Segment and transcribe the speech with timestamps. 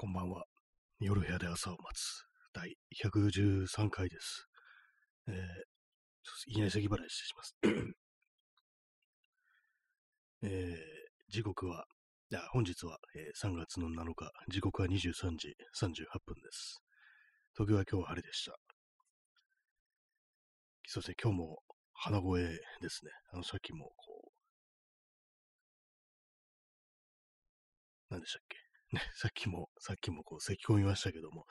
[0.00, 0.44] こんばんは。
[1.00, 2.22] 夜部屋で朝を待つ
[2.54, 4.46] 第113回です。
[5.26, 5.34] えー、
[6.52, 7.56] いきなり咳払いしします。
[10.44, 11.84] えー、時刻は、
[12.32, 16.80] あ本日は、えー、3月の7日、時刻は23時38分です。
[17.54, 18.52] 東京は今日は晴れでした。
[20.86, 21.58] そうですね、今日も
[21.94, 22.56] 鼻声で
[22.88, 23.10] すね。
[23.32, 24.30] あの、さっきもこう、
[28.10, 28.67] 何でしたっけ？
[28.92, 31.46] ね、 さっきも、さっきもこう、咳込みましたけども、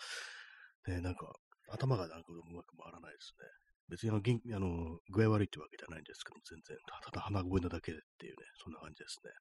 [0.88, 1.34] ね、なんか、
[1.70, 3.46] 頭がなんかうまく回らないですね。
[3.90, 9.32] 別にあの、元あの具合悪いってわけじゃないんですけども、全然、ただ鼻声なだけっていうね、そんな感じですね。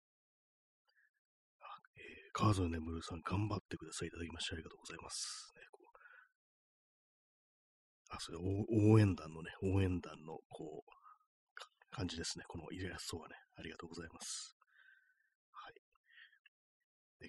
[1.98, 4.09] えー、川添眠さん、頑張ってください。
[4.09, 5.52] いただきましてありがとうございます。
[5.57, 5.87] ね、こう
[8.10, 10.91] あ、それ、応援団のね、応援団の、こう、
[11.91, 12.45] 感じですね。
[12.49, 14.55] このイラストはね、ありがとうございます。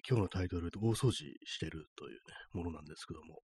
[0.08, 2.18] 今日のタイトルで大掃除してるというね、
[2.52, 3.40] ものなんですけども、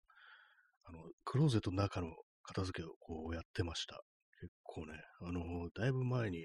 [0.84, 2.08] あの、クローゼットの中の
[2.42, 4.00] 片付けをこうやってました。
[4.40, 6.44] 結構ね、あの、だいぶ前に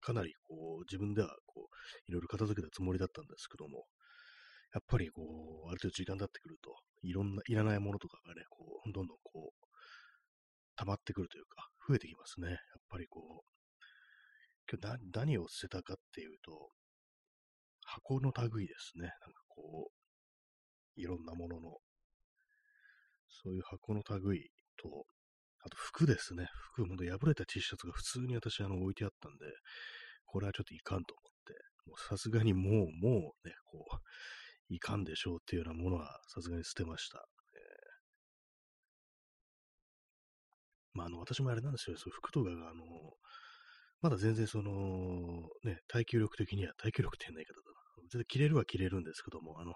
[0.00, 3.86] かなりこう自分ではこう、いろいろ片付けたつもりだったんですけども、
[4.74, 5.22] やっぱりこ
[5.66, 9.68] う、ある程度時間経ってくると、いろんな、いらないものとかがね、こう、どんどんこう、
[10.76, 12.50] 溜まってくるというか、増えてきますね。
[12.50, 12.58] やっ
[12.90, 13.54] ぱりこう、
[14.70, 16.70] 今日何を捨てたかっていうと、
[17.84, 19.02] 箱の類ですね。
[19.02, 21.78] なんかこう、いろんなものの、
[23.28, 25.06] そういう箱の類と、
[25.60, 26.48] あと服ですね。
[26.74, 29.46] 服、ほんと破れた T シャツが普通に私あの置いてあったんで、
[30.26, 31.54] これはちょっといかんと思って、
[31.86, 33.96] もうさすがにもう、もうね、こう、
[34.68, 37.26] いかんでしょうっていうようなものはさすがに捨てました。
[37.54, 42.84] えー、まあ、あの、私もあれなんですよ、そう服とかが、あの、
[44.00, 44.70] まだ全然その、
[45.64, 47.73] ね、耐久力的には、耐久力って変ない方だ
[48.14, 49.74] 全然切れるは切れるんですけども、あの、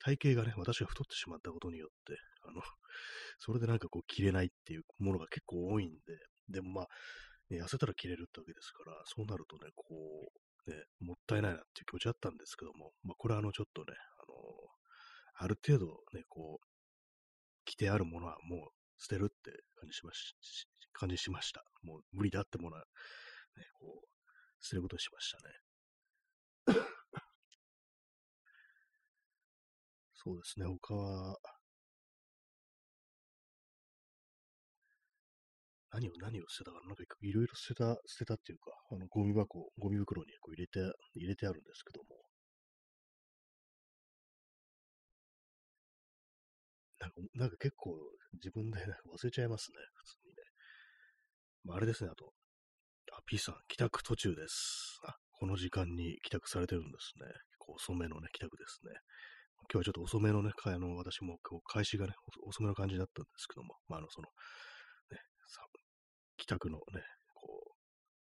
[0.00, 2.60] 体型がね、私が太ってしまったことによって、あの、
[3.38, 6.88] それでなんかこう切れないっていうものが結構多いんで、でもまあ、
[7.50, 10.30] ね、痩せたら切れるってわけですから、そうなるとね、こ
[10.66, 14.34] う、ね、もったいないなっていう気持ちあったんですけども、まあ、これはあの、ちょっとね、あの、
[15.34, 16.66] ある程度ね、こう、
[17.64, 20.34] 着てあるものはもう捨てるって感じしまし、
[20.92, 21.64] 感じしました。
[21.82, 22.84] もう無理だってものは、
[23.56, 24.08] ね、こう、
[24.60, 26.88] 捨てることにしましたね。
[30.22, 31.38] そうですね、他は、
[35.90, 40.80] 何を何を捨てたかな、なんかいろいろ捨てた、捨てたっていうか、あの、ゴミ箱、ゴミ袋にこう入れて、
[41.14, 42.24] 入れてあるんですけども、
[47.00, 47.96] なんか、なんか結構
[48.34, 50.42] 自分で、忘れちゃいますね、普通にね。
[51.64, 52.32] まあ、あれですね、あと、
[53.12, 55.00] あ、P さん、帰宅途中です。
[55.06, 57.26] あ、この時間に帰宅されてるんですね。
[57.26, 58.92] 結構遅めのね、帰宅ですね。
[59.70, 62.14] 今日はちょっと遅めのね、あの、私もこう開始がね、
[62.46, 64.28] 遅めの感じだったんですけども、まあ、あの、その、
[65.10, 65.60] ね、さ
[66.38, 67.02] 帰宅のね、
[67.34, 67.72] こう、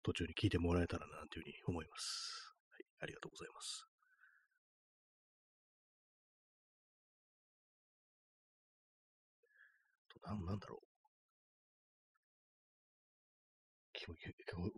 [0.03, 2.55] 途中に聞いてもらえたらな、というふうに思います。
[2.71, 3.85] はい、ありがとうございます。
[10.09, 10.87] と、なんなんだろう。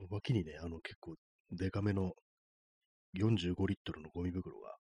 [0.09, 1.15] 脇にね、あの結構
[1.51, 2.13] デカめの
[3.13, 4.78] 45リットルのゴミ袋が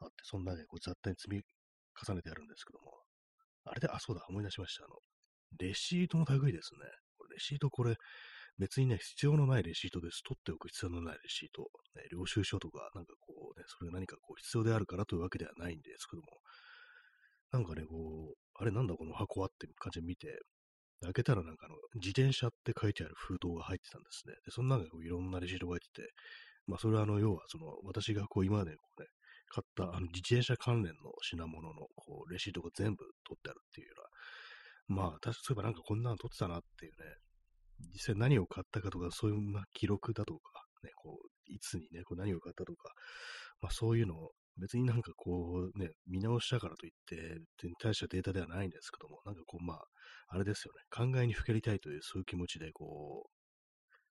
[0.00, 1.42] あって、そんなね、こう雑多に積み
[2.06, 3.02] 重ねてあるんですけども、
[3.64, 4.84] あれで、あ、そうだ、思い出しました。
[4.84, 4.96] あの、
[5.58, 6.80] レシートの類ですね。
[7.30, 7.96] レシートこれ、
[8.58, 10.22] 別にね、必要のないレシートです。
[10.24, 11.70] 取っておく必要のないレシート。
[11.94, 16.28] ね、領収書とか、なんかこうね、それが何かこう必要であるからというわけではないんですけども、
[17.52, 20.40] なんかね、こう、あれなんだこの箱はっていう感じで見て、
[21.00, 24.34] 開けたらなんかあの、自転車って書いてある封筒が入ってたんですね。
[24.44, 26.10] で、その中にこういろんなレシートが入ってて、
[26.66, 29.06] まあそれはあの、要はその、私がこう今までこうね、
[29.48, 33.94] 買ったあの自転車関連の品物のこうレシートが全部取ってあるっていうよ
[34.88, 36.98] うな、まあ、確かそういえばなんかこんなの取ってたなっていうね、
[37.92, 40.40] 実際何を買ったかとか、そういうま記録だとか、
[40.82, 42.92] ね、こう、いつにね、こう何を買ったとか、
[43.60, 47.40] まあそういうのを別になんかこうね、見直したからといって、
[47.80, 49.84] 大したデータではないんですけども、なんかこうまあ、
[50.28, 53.30] あれですよね、考えにふけりたいというそういう気持ちでこう、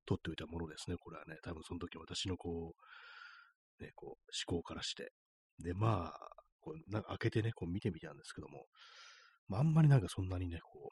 [0.05, 2.73] 取っておいたものですね、これはね、多分その時私のこ
[3.79, 5.11] う、ね、こう、思考からして、
[5.63, 6.19] で、まあ、
[6.61, 8.65] こうなんか開けてね、こう見てみたんですけども、
[9.47, 10.89] まあ、あんまりなんかそんなにね、こ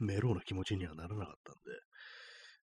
[0.00, 1.60] う、メローな気持ちにはならなかったんで、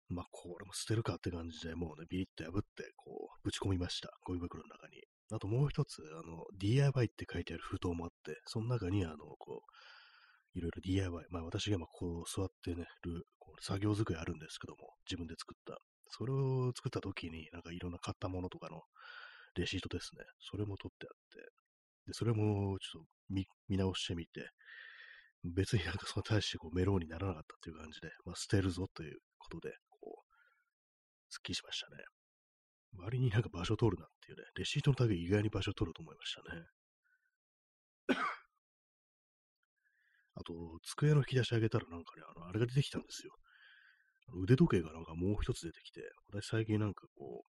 [0.09, 4.09] まあ、これも捨てるかって感じで、もうね、ビリッと破って、こう、ぶち込みました。
[4.25, 5.01] ゴミ袋の中に。
[5.31, 15.79] あともう一つ、あの、DIY って書いてある封筒もあって、その中に、あの、こう、いろいろ DIY、まあ私がまあこう座ってね、る、こう作業机あるんですけども、自分で作った。
[16.09, 18.81] それを作った時に、なんかいろんな買ったものとかの
[19.55, 20.23] レシートですね。
[20.39, 21.39] それも取ってあって、
[22.07, 24.49] で、それもちょっと見見直してみて、
[25.43, 30.33] 別になんかその大してこうメローにならなかったっていう感じで、まあ、捨てるぞということで、こう、
[31.29, 32.03] すっきりしましたね。
[32.97, 36.63] 割になんか場所取るなっていうね、レシートのタグ意外に場所取ると思いましたね。
[40.35, 40.53] あと、
[40.83, 43.33] 机の引き出し上げたらなんかね、あの、あれが出てきたんですよ。
[44.41, 46.01] 腕時計がなんかもう一つ出てきて、
[46.31, 47.52] 私最近なんかこう、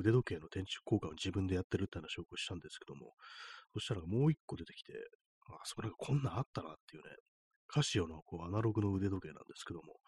[0.00, 3.12] 腕時計の天地効果を自分でやってるって話をしたんですけども、
[3.74, 4.92] そしたらもう一個出てきて、
[5.48, 7.10] あ、そこなんかこんなんあったなっていうね、
[7.68, 10.00] カシオのこうアナログの腕時計なんですけども、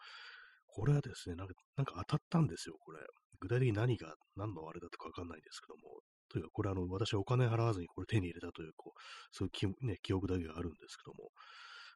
[0.67, 2.99] これはですね、なんかなんか当たったんですよ、これ。
[3.39, 8.99] 具体的に何が、何のあれだったかわかんないんですけども、というか、これあの、私はお金払わずにこれ手に入れたという、こう、
[9.31, 11.29] そういう記,、ね、記憶だけがあるんですけども、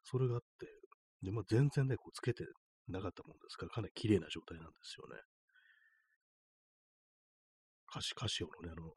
[0.03, 0.67] それがあって、
[1.23, 2.45] で、まあ、全然ね、こう、つけて
[2.87, 5.21] なかったもんですから、かなり綺麗な状態なんですよね。
[7.87, 8.91] カシカシオのね、あの、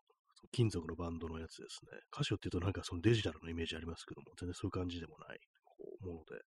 [0.53, 2.01] 金属のバンドのやつですね。
[2.11, 6.43] カシオって言うとなんかそのデジタルのイメージありますけども、全然そういう感じでもない、こう、もので、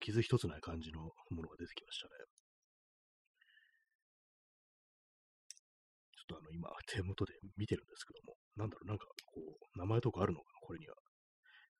[0.00, 2.12] 傷一つない感じのものが出てきましたね。
[6.16, 9.40] ちょっとあの、今、手元で見てるんですけども、なんだろう、なんか、こ
[9.74, 10.96] う、名前とかあるのかな、これには。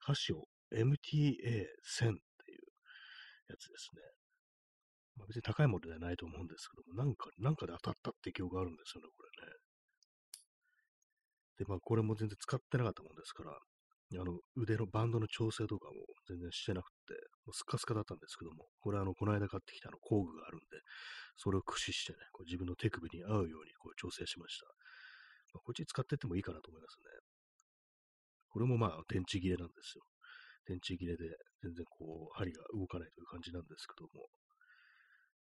[0.01, 0.45] カシオ
[0.75, 2.65] MTA1000 っていう
[3.49, 4.03] やつですね。
[5.17, 9.53] まあ、別に高いものではないと思うんですけども、なんか、なんかで当たったって記憶があるんですよね、これね。
[11.59, 13.55] で、まあ、これも全然使ってなかったもんですから、
[14.21, 17.15] あの、腕のバンドの調整とかも全然してなくて、
[17.47, 20.83] もうスカスカだったんですけども、これはあの、この間買ってきたの工具があるんで、
[21.37, 24.67] それを駆使してね、こう自分の手首に合うようにこう調整しました。
[25.55, 27.11] まあ、こっち使ってってもいいかなと思いますね。
[28.51, 30.05] これもまあ、電池切れなんですよ。
[30.67, 31.27] 電池切れで
[31.63, 34.27] 全然こう、針が動かないという感じなんですけども、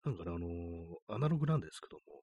[0.04, 2.22] なんかね、あのー、アナログなんですけども、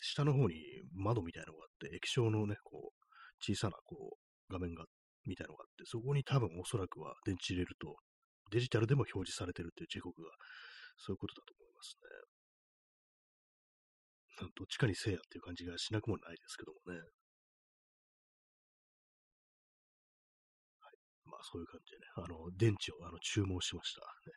[0.00, 0.56] 下の方に
[0.94, 3.06] 窓みたいなのがあって、液晶のね、こう、
[3.40, 4.84] 小さなこう、画面が、
[5.26, 7.96] みたいなのがあって、そこに多分おそらくは電池入れると、
[8.50, 10.28] デジタルでも表示されてるっていう時刻が、
[10.98, 11.96] そういうことだと思います
[14.40, 14.48] ね。
[14.56, 16.98] どっちかにせいやっていう感じがしなくもないですけどもね。
[16.98, 17.04] は
[20.90, 20.98] い
[21.30, 24.00] まあそういう感じでね、あの、電池をあの注文しました。
[24.00, 24.32] ね。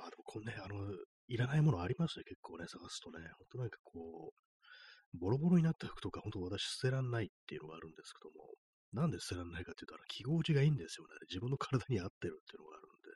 [0.00, 0.80] まあでもこんね、あの、
[1.28, 3.20] いらないものありますね、結構ね、探すとね。
[3.36, 8.56] ほんとなんかこう、ボロボロになった服とか、ほんと私捨てらんないっていうのがあるんですけども、
[8.96, 11.20] なんで捨てらんないかって言ったら、記号値がいいんですよね。
[11.28, 13.12] 自分の体に合ってるっていうのがあるんで、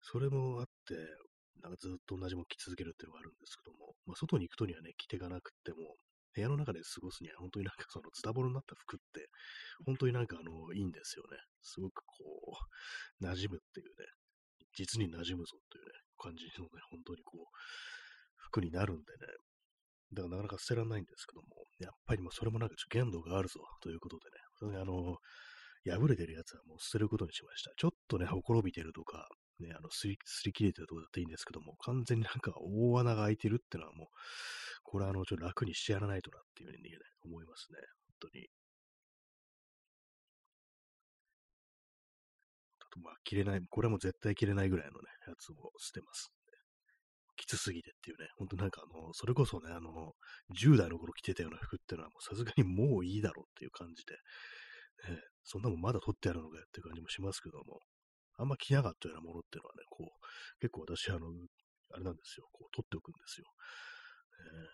[0.00, 0.96] それもあって、
[1.60, 6.00] なんかずっと同じもの着続けるっていうのがあるんですけども、まあ、外に行くとにはね、着てかなくても、
[6.34, 9.28] 部屋の中で過ごすには本当になんかそのズタボロになった服って、
[9.84, 11.36] 本当になんかあの、いいんですよね。
[11.60, 12.24] すごくこ
[13.20, 14.06] う、馴染むっていうね、
[14.74, 17.44] 実に馴染むぞというね、感じのね、本当にこう、
[18.36, 19.26] 服になるんでね、
[20.12, 21.48] だからなかなか捨てられないんですけども、
[21.78, 25.16] やっぱりもうそれもなんかちょっと限度があるぞということでね、それあの、
[25.84, 27.72] 破れてるやつはもう捨てることにしました。
[27.76, 29.26] ちょっとね、ほころびてるとか、
[29.58, 34.06] ね、あの、すり、すり切れてるとこだっていいんですけども、完全になんか大穴が開いてるってのはもう、
[34.84, 37.78] これはあの、ちょっと楽にしてやらないとなっていうふうに、ね、思いますね。
[38.20, 38.46] 本当に。
[42.92, 46.30] とまあ、切れない、これも絶対切れないぐらいのね、やつを捨てます。
[47.36, 50.12] きつすぎてっていうね、ほんとなんかあの、それこそね、あの、
[50.54, 54.14] 10代の頃着てたような服っていうのはもうさすがにもういいだろうっていう感じで、
[55.14, 57.80] ね、そんなもんまだ取ってあるのかよっていう感じもしますけども、
[58.38, 61.26] あんま着なかったようなものっていうのはね、こう、結構私、あの、
[61.94, 63.46] あれなんですよ、こう、取っておくんですよ。
[64.38, 64.66] えー、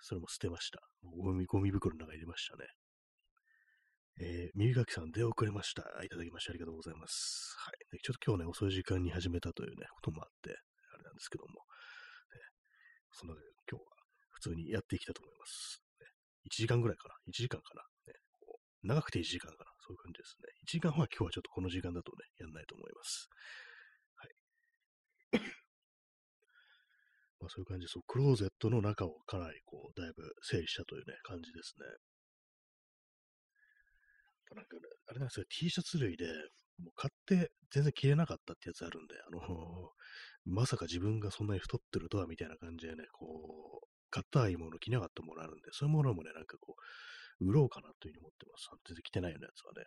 [0.00, 0.80] それも捨てました。
[1.02, 2.66] ゴミ、ゴミ袋の中に入れましたね。
[4.18, 5.82] えー、耳かきさん出遅れました。
[6.02, 7.54] いただきましてありがとうございます。
[7.60, 8.00] はい。
[8.00, 10.56] ちょっと今日ね、遅い時間に始めたというね、こともあって、
[10.94, 12.40] あれなんですけども、ね、
[13.12, 13.92] そので今日は
[14.32, 15.84] 普通にやっていきたいと思います。
[16.00, 16.08] ね、
[16.48, 18.16] 1時間ぐらいかな ?1 時間かな、ね、
[18.84, 20.48] 長くて1時間かなそういう感じですね。
[20.64, 23.28] 1時間は今日はちょっとこの時間だとね、やんないと思います。
[24.16, 24.32] はい。
[27.44, 31.84] まあそういう感じで、そう、クローゼットの中をかなりこう、だいぶ整理したというね、感じですね。
[34.54, 34.76] なんか、
[35.08, 36.26] あれなんですよ、T シャツ類で、
[36.78, 39.40] もう買って全然着れなかったってやつあるんで、あの、
[40.44, 46.76] まさか自分がそんなに太ってるとはみたいな感じでね、こう、買ったいいもの着なかったものあるんで、そういうものもね、なんかこ
[47.40, 48.68] う、売ろうかなというふうに思ってます。
[48.86, 49.84] 全然着てないようなやつはね。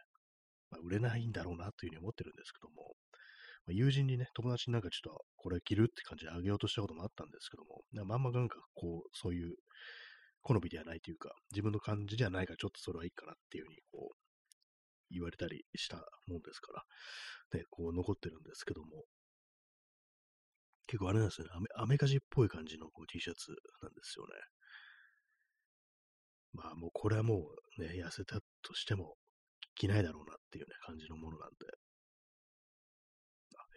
[0.71, 2.95] まあ、売れないんだろうなというふうに思ってるんですけども、
[3.65, 9.55] まあ、友人にね、友達になんかちょっとこれ着るって感じであげようとしたこともあったんですけども、まんまなんかこう、そういう
[10.41, 14.18] 好みではないというか、自分の感じではないからちょっとそれはいいかなっていうふうにこう、
[15.11, 15.97] 言われたりした
[16.27, 16.83] もんですから、
[17.51, 19.05] で、こう残ってるんですけども、
[20.87, 21.51] 結構あれなんですよね。
[21.53, 23.51] アメアメカジっぽい感じのこう T シャツ
[23.83, 24.33] なんですよね。
[26.53, 29.15] まあもうこれはもうね、痩せたとしても
[29.75, 31.55] 着ないだろうなっていうね、感じのものなんで。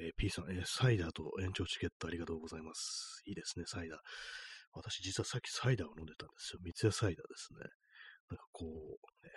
[0.01, 3.21] えー、P さん、えー、サイダーと延長チケットありがとうございます。
[3.27, 3.99] いいですね、サイダー。
[4.73, 6.61] 私実はさっきサイダーを飲んでたんですよ。
[6.63, 7.61] 三ツ矢サイダーですね。
[8.31, 9.31] なんかこう、ね、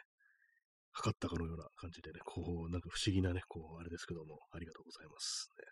[0.95, 5.51] 測ったかのような感じでね、こう、なんか不思議なね、こう、あれですけども、ありがとうございます。
[5.59, 5.65] ね、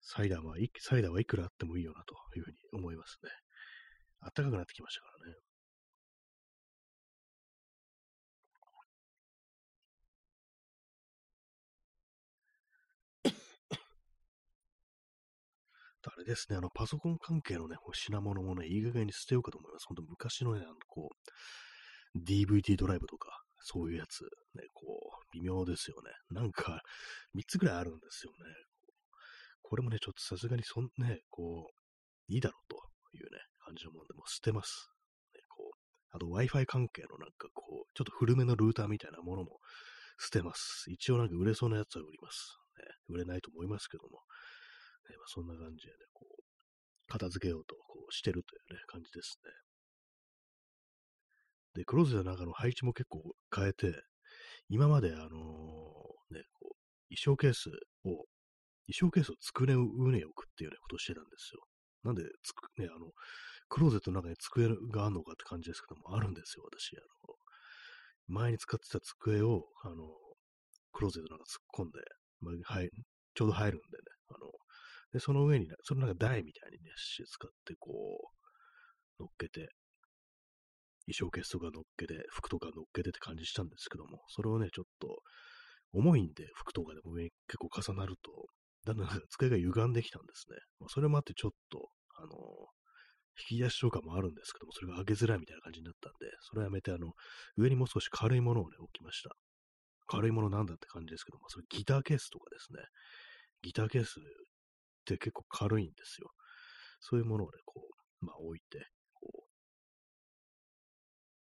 [0.00, 3.30] サイダーは、サイダーはいくらあってもいいよなというふうに思いますね。
[4.20, 5.36] あったかくなってきましたからね。
[16.04, 19.84] あれですね、あの、パソコン関係のね、品物もね、いい加減に捨てようかと思います。
[19.86, 24.22] ほんと昔のね、あの、こう、DVD ドライブとか、そういうやつ、
[24.54, 26.10] ね、こう、微妙ですよね。
[26.30, 26.80] なんか、
[27.34, 28.38] 3つぐらいあるんですよね。
[29.62, 34.88] これもね、ちょっとさすがにそんね、こう、いいだろうというね、感じのもんで、もう捨てます。
[35.34, 35.76] ね、こう、
[36.10, 39.58] あと Wi-Fi 関係のなんかこう、ちょっと古めのルーターみたいなものも
[40.18, 40.90] 捨てます。
[40.90, 42.56] 一応なんか売れそうなやつは売ります。
[42.78, 44.22] ね、売れないと思いますけども、
[45.10, 46.42] ねまあ、そんな感じでね、こう、
[47.08, 49.50] 片付けようとこうしてるというね、感じですね。
[51.78, 53.22] で、クローゼットの中の配置も結構
[53.54, 53.94] 変えて、
[54.68, 57.70] 今まであのー、ね、こう、衣装ケース
[58.04, 58.26] を、
[58.90, 61.62] 衣装ケースを机の上に置くっていうね、ことをしてたんですよ。
[62.02, 63.12] なんで、つく、ね、あの、
[63.68, 66.96] クローゼットの中に机があるのかって感じですけども、あるんですよ、私。
[66.96, 67.34] あの、
[68.26, 69.94] 前に使ってた机を、あの、
[70.92, 72.00] クローゼットの中突っ込んで、
[72.40, 72.90] まあ、はい、
[73.34, 74.50] ちょうど入るんでね、あの、
[75.12, 77.92] で、その上に、ねそのなんか台みたいにね、使ってこ
[79.20, 79.68] う、乗っけて、
[81.08, 85.20] 衣装ケースとか乗っけて、服とか乗っけてって感じしたんですけども、それをね、ちょっと、
[85.92, 88.46] 重いんで、服とかでも上に結構重なると、
[88.84, 90.56] だんだん机が歪んできたんですね。
[90.80, 92.32] まあ、それもあってちょっと、あの
[93.38, 97.12] 引き出しとかもあるんですけども、それが開けづらいみたいな感じになったんで、それはやめて、あの、
[97.56, 99.30] 上にもう少し軽いものをね、置きました。
[100.08, 102.82] 軽いものなんだって感じですけども、それギターケースとかですね。
[103.62, 104.22] ギターケースっ
[105.04, 106.30] て結構軽いんですよ。
[107.00, 107.82] そういうものをね、こ
[108.22, 108.86] う、まあ置いて、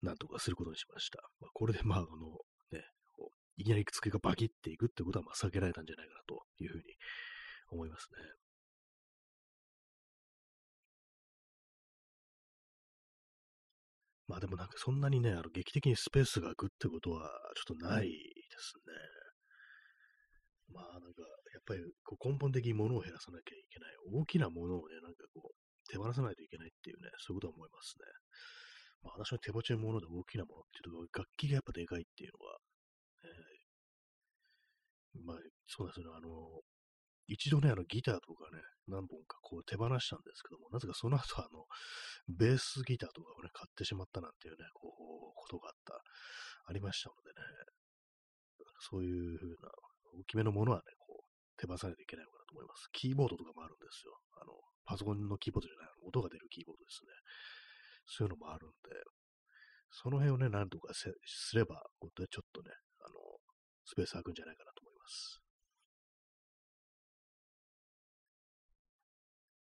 [0.04, 1.20] なんとかすることにしました。
[1.40, 2.06] まあ、これでまあ、あの、
[2.70, 2.84] ね、
[3.56, 6.82] いきなり机がバキっていくってことはまあ避けられたんじゃないかなというふうに
[7.70, 8.18] 思いますね。
[14.26, 18.12] まあでもなんかそんなにね、あの劇的にスペースが空くってことはちょっとないで
[18.58, 18.92] すね。
[20.72, 23.94] まあなんかやっぱりこう根本的に物を減らさなきゃいけない。
[24.12, 25.54] 大きなものをね、なんかこう、
[25.88, 28.04] 手放さないといけないっていうね、そういうことは思いますね。
[29.04, 32.56] まあ私の手持ちのもので大きなものっていうと、楽器がやっぱでかいっていうのは、
[33.22, 35.36] えー、まあ
[35.68, 36.64] そうですね、あの、
[37.28, 41.64] 一度ね、あのギターとかね、何本かこう手放したんですけども、なぜかその後あの、
[42.28, 44.92] ベースギターとかをね、買ってしまったなんていうね、こう、
[45.36, 46.00] ことがあった、
[46.68, 47.40] ありましたのでね、
[48.80, 49.68] そういうふうな
[50.20, 51.24] 大きめのものはね、こう、
[51.56, 52.88] 手放さないといけないのかなと思います。
[52.92, 54.12] キーボードとかもあるんですよ。
[54.36, 54.52] あの、
[54.84, 57.08] パソコンのキーボードじゃない、音が出るキーボードですね。
[58.06, 58.74] そういうのもあるんで、
[59.90, 61.08] その辺をね、なんとかす
[61.54, 62.70] れば、こうちょっとね、
[63.00, 63.14] あの、
[63.84, 65.40] スペース空くんじゃないかなと思います。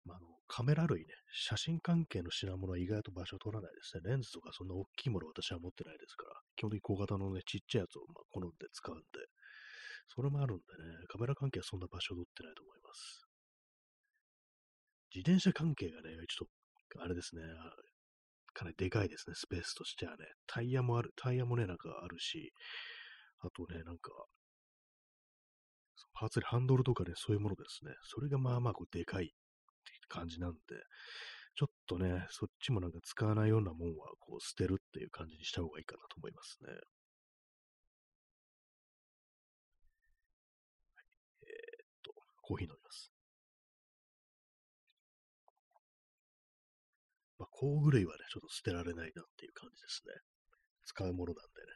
[0.06, 4.02] まあ、あの、カメラ類ね、写真関係の品物は意外と場所を取らないですね。
[4.04, 9.04] レンズとかそんな大きいもの私は持ってないですから、基本的に小型のね、ちっちゃいやつをまあ好んで使うんで、
[10.08, 13.24] それもあるんでね、カメラ関係はそんな場所を取ってないと思います。
[15.14, 16.48] 自転車関係がね、ちょっ
[16.92, 17.42] と、あれですね、
[18.54, 20.24] かなりでかいですね、スペースとしてはね。
[20.46, 22.52] タイヤもある、タイヤもね、なんかあるし、
[23.40, 24.10] あとね、なんか、
[26.14, 27.92] パーツでハンドルとかね、そういうものですね。
[28.04, 29.34] それがまあまあこうでかいって
[30.08, 30.58] 感じなんで、
[31.56, 36.72] ちょっとね、そっちもなんか使わないようなもんはこう捨てるっていう感じにした方がいいかなと思いますね。
[41.42, 41.46] え
[41.82, 43.13] っとコーヒー飲みます。
[47.54, 50.12] 工具類はね、ちょっと捨てられないなっていう感じですね。
[50.84, 51.68] 使うものなんでね。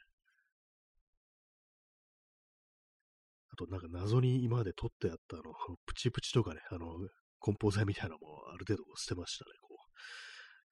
[3.52, 5.54] あと、なんか謎に今まで取ってあったあの、
[5.87, 6.99] プチプチとかね、あの、
[7.40, 9.76] 梱包材みたいなのもある程度捨てましたね、こ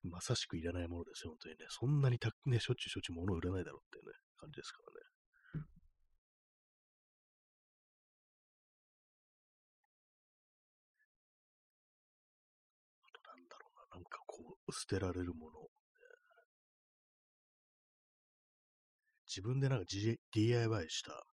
[0.05, 0.09] う。
[0.11, 1.67] まさしくいらないものですよ、本当にね。
[1.71, 5.16] そんなにた、ね、しょっちゅうしょっちゅう物売らないだろうっていうね、感じですからね。
[14.73, 15.69] 捨てられるもの。
[19.29, 19.85] 自分でなんか
[20.33, 21.27] DIY したなんか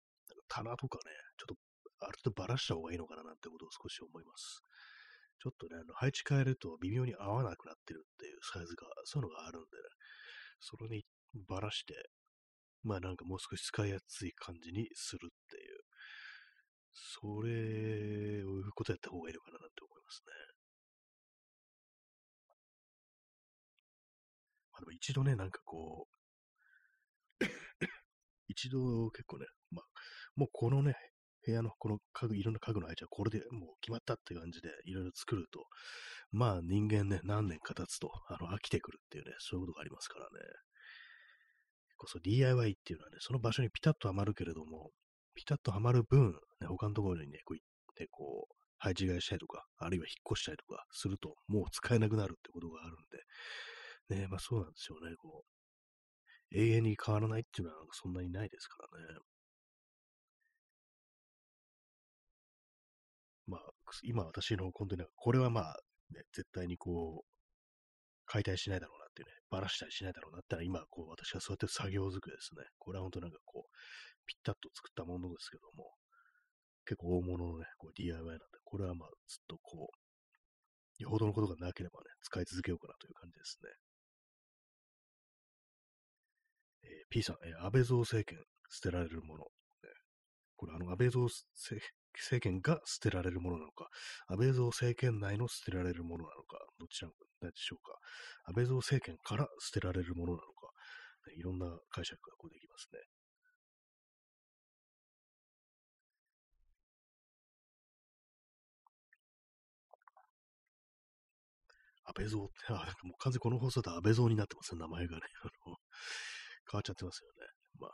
[0.47, 1.55] 棚とかね、ちょっと
[2.05, 4.63] ある程度ばらした方がいいのかななんてことを少し思います。
[5.41, 9.83] ちょっとね、あの配置変えると微妙に合わなくなってるっていうサイズが、そういうのがあるんでね、
[10.59, 11.03] それに
[11.47, 11.93] ばらして、
[12.83, 15.81] まあなんかもう少し使いやすい感じにするっていう、
[16.93, 20.50] それをいうことやった方がいいのかなって思いますね。
[24.81, 26.07] あでも一度ね、なんかこ
[27.39, 27.45] う、
[28.47, 29.85] 一度結構ね、まあ、
[30.35, 30.95] もうこのね、
[31.45, 35.65] 部屋のこの家具、いろんな家具の配置はこれでもう決まったって感じでいろいろ作ると、
[36.31, 40.29] まあ人間ね、何年か経つと、あの、飽きてくるっていうね、そういうことがありますからね。
[41.97, 44.91] こそ DIY っていうのはね、その場所にピタッとはまるけれども、
[45.35, 53.19] ピタッとはまる分、ね、他のところにね、こう行って、こう、配置換えしたりとか、あるいは引っ越したりとかすると、もう使えなくなるってことがあるんで、
[54.15, 55.45] ね、まあそうなんですよね、こ
[56.51, 59.19] う、永遠に変わらないっていうのはそんなにないですからね。
[63.47, 63.61] まあ、
[64.03, 65.79] 今私の本当に、これはまあ、
[66.11, 67.31] ね、絶対にこう、
[68.25, 72.63] 解体しないだろうなっていうね、ばらしたりしないだろうなってのは、今、こう、私がそうやって作業机ですね。
[72.79, 73.75] これは本当なんかこう、
[74.25, 75.91] ぴったっと作ったものですけども、
[76.85, 83.90] 結構大物のね、こう DIY なんで、これはまあ、ずっとこう、よほどのことがなければね、使い続けようかなという感じですね。
[86.83, 89.43] えー、P さん、えー、安倍蔵政権、捨てられるもの。
[89.43, 89.49] ね、
[90.55, 93.89] これ、あの、安倍蔵政権が捨てられるものなのか、
[94.27, 97.09] 安倍蔵政権内の捨てられるものなのか、どちら
[97.41, 97.97] でしょうか。
[98.45, 100.67] 安倍蔵政権から捨てられるものなのか、
[101.27, 102.99] ね、いろんな解釈がこうできますね。
[112.05, 115.21] 安倍蔵って、 あ、もう完全にこの放送で安倍蔵になってますね、名前がね。
[115.43, 115.77] あの、
[116.71, 117.47] 変わっちゃってますよね。
[117.79, 117.91] まあ、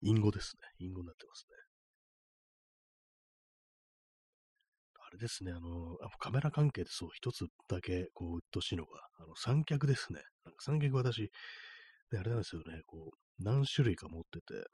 [0.00, 0.86] 隠語ですね。
[0.86, 1.68] 隠語になってますね。
[5.06, 10.20] あれですね、あの、カメラ関係でそう、一つだけ、こう、うっとしいのが、あの、三脚ですね。
[10.44, 14.66] なんか三脚私、ね、あれなんですよね、こう、何種類か持ってて、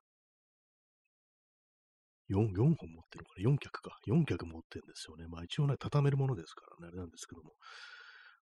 [2.30, 3.96] 4、4本持ってるのかな ?4 脚か。
[4.06, 5.26] 4脚持ってるんですよね。
[5.28, 7.52] まあ一応ね、畳めるものですからね、あれなんですけども。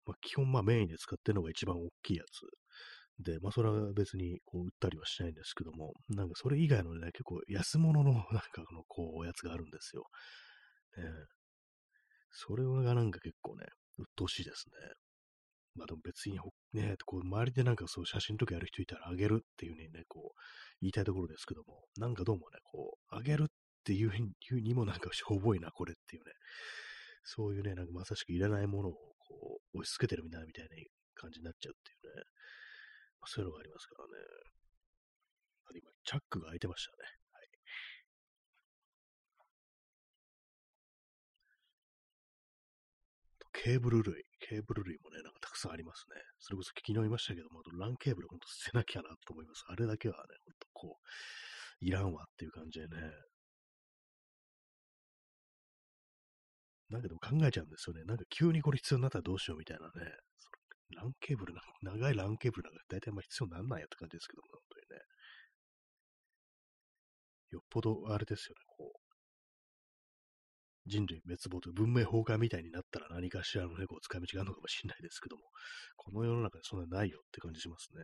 [0.05, 2.45] まあ基本まあメインで使ってるのが一番大きいやつ。
[3.21, 10.05] で、まあそれは別にこう売ったりはしないんですけども、なんかそれ以外のね、結構安物の なんかのこうおやつがあるんですよ。
[10.97, 11.03] ね、
[12.31, 13.65] それがなんか結構ね、
[13.97, 14.93] 鬱陶しいですね。
[15.75, 16.39] まあでも別に
[16.73, 20.39] ね、こう周りでなんかそう写真とかやる人いたらあげるっていう風にね、こう
[20.81, 23.45] 言いたいところですけども、なんかどうもね、こう、あげるっ
[23.83, 24.15] ていうふ
[24.55, 26.31] うにもなんか しょぼいな、これっていうね、
[27.23, 30.75] そういうね、なんかまさしくいらないものをこう押し付けてるみたいなみたいな
[31.15, 32.23] 感じになっちゃうっていうね、
[33.27, 34.13] そういうのがありますからね。
[35.65, 36.97] あ今、チャックが開いてましたね。
[37.31, 37.47] はい。
[43.53, 46.21] ケーブル類、ケーブル類もね、なんかたくさんありますね。
[46.39, 49.63] それこそ昨日言いましたけども、ランケーブルほんと捨てなきゃなと思います。
[49.67, 50.97] あれだけはね、ほんとこ
[51.81, 52.95] う、いらんわっていう感じでね、
[56.89, 58.03] なんかでも考えちゃうんですよね。
[58.03, 60.11] なんか急にこれ必要になったらどうしようみたいなね。
[60.91, 65.05] ランケーブルな、 長いランケーブルなんか大体まあ必要なんないやって感じですけども、本当にね。
[67.51, 69.01] よっぽどあれですよね、こう。
[70.87, 75.43] 人類滅亡という文明崩壊みたいになったら何かしらのね、こう使い道があるのかもしれないですけども、
[75.95, 78.03] この世の中でそんなにないよって感じしますね。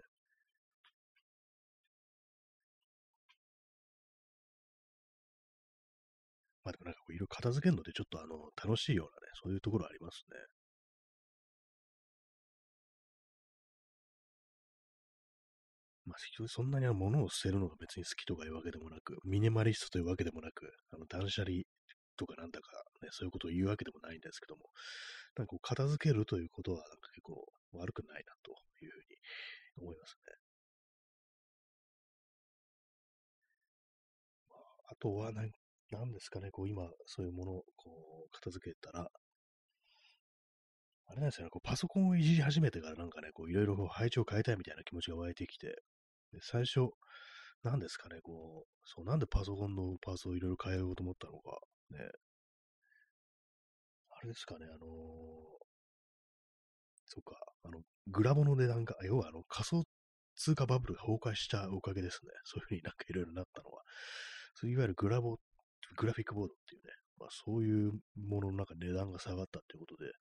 [6.63, 10.56] まあでもなんかこういろいろ片付けるのでちょっとあの、楽しいようなね、そういうところありますね。
[16.07, 21.63] まあ、非常にそんなに物を捨てるのが別に好きとかいうわけでもなく、ミニマリストというわけでもなく、あの断捨離
[22.15, 22.71] とかなんだか、
[23.03, 24.71] ね、そういうことを言うわけでもないんですけども、
[25.35, 28.51] なんかこう片付けるということは、なんか結構悪くないなと
[28.83, 30.33] いうふうに思いますね。
[34.49, 34.59] まあ、
[34.91, 35.51] あとはなん
[35.91, 39.09] なんですかね、こう今、そういうものをこう片付けたら、
[41.07, 45.81] あれなんですよね、こうパソコンをいじり始めてからなんかね、こういろいろ配置を変えたいみたいな気持ちが湧いてきて、
[46.41, 46.91] 最初、
[47.63, 51.59] なんですかね、こう、そう、なんでパソコンのパーツをいろいろ変えようと思ったのか、
[51.91, 51.99] ね、
[54.09, 54.79] あれですかね、あのー、
[57.05, 59.83] そっか、あの、グラボの値段が、要はあの仮想
[60.35, 62.31] 通貨バブルが崩壊したおかげですね。
[62.45, 63.83] そういうふうになんかいろいろなったのは。
[64.55, 65.39] そういわゆるグラボ
[65.97, 70.11] グラフィックボードっていうね、まあそういうものの中値段が下がったっていうことで、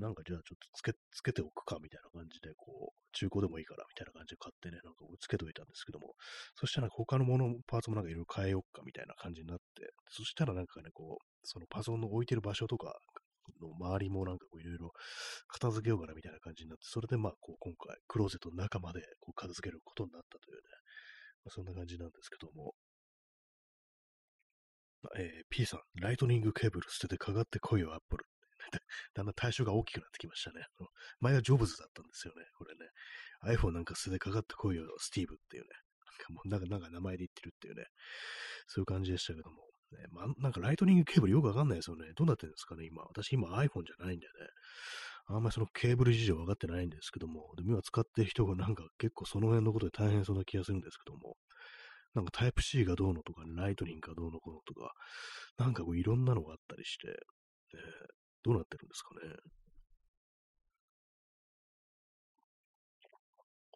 [0.00, 6.14] なんかじゃあちょっとつけ、つけておくかみたいな感じで、こう、中古でもいいからみたいな感じで買ってね、なんかつけておいたんですけども、
[6.56, 12.96] そしたら他のもの、パーツもなんかいろいろ変えようかみたいな感じになって、そしたらなんかね、こう、そのパソコンの置いてる場所とか
[13.60, 14.92] の周りもなんかこういろいろ
[15.48, 20.62] 片付けようかなみたいな感じになって、それでまあこう今回クローゼットの中までこう片付けることになったというね、
[21.44, 22.74] まあ、そんな感じなんですけども、
[25.16, 28.24] えー、P さん、ライトニングケーブル捨ててかかってこいよ、アップル。
[29.14, 30.64] だんだん対象が大きくなってきましたね。
[31.20, 33.56] 前はジョブズだったんですよね、これね。
[33.56, 35.68] iPhone なんか捨ててかかってこいよ、スティーブっていうね。
[36.06, 37.84] なんかもうなんかなんか名前で言ってるっていうね。
[38.66, 39.70] そういう感じでしたけども。
[39.90, 42.12] ね、まあ、なんかライトニングケーブルよくわかんないですよね。
[42.14, 43.02] どうなってるんですかね、今。
[43.02, 44.32] 私今 iPhone じゃないんでね。
[45.26, 51.36] あんまりそのケーブル事情分かってないんですけども、でも今使ってる人がなんか結構その辺のことで大変そうな気がするんですけども、
[52.14, 54.92] なんかタイプ C がどうのとか、ライトニングがどうのこうのとか、
[55.58, 57.76] なんかこういろんなのがあったりして、え、
[58.42, 59.34] どうなってるんですかね。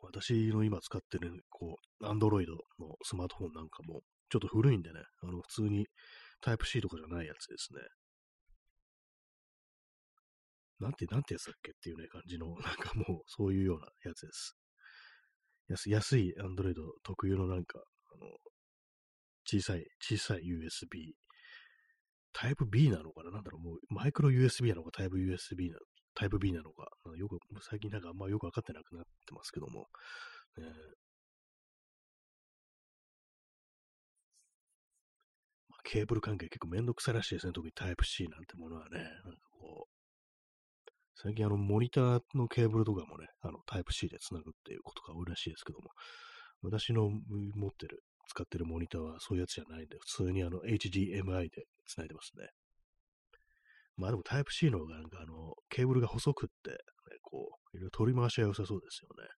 [0.03, 5.87] 私の今使ってる、こう、アンドロイドのスマートフォンなんかも、ちょっと古いんでね、あの、普通に
[6.41, 7.81] タイプ C とかじゃないやつですね。
[10.81, 14.57] なんて、なんてやつだっけっていうね、感じの、 なんかもう、そういうようなやつです。
[15.69, 18.27] 安安いアンドロイド特有のなんか、あの、
[19.47, 21.15] 小さい、小さい USB、
[22.35, 23.31] タイプ B なのかな？
[23.31, 25.79] なんだろう、もうマイクロ USB なのかタイプ USB な、
[26.15, 29.87] タイプ B なのか、よく、最近なんかあんまよくわかってなくなってますけども、
[30.59, 30.67] ね、
[35.69, 37.53] まあ、ケーブル関係結構めんどくさいらしいですね。
[37.53, 39.91] 特にタイプ C なんてものはね、なんかこう、
[41.17, 45.91] 最近あのモニターのケーブルとかもね、あのタイプ C で繋ぐっていうことが多いらしいですけども、
[46.63, 48.03] 私の持ってる、
[48.35, 52.49] 使ってるモニターはそういうやつじゃないんで、普通にあの HDMI で繋いでますね。
[53.97, 56.77] まあでもタイプ C の方がなんかあの、ケーブルが細くって、ね、
[57.23, 59.29] こう、いろいろ取り回しは良さそうですよね。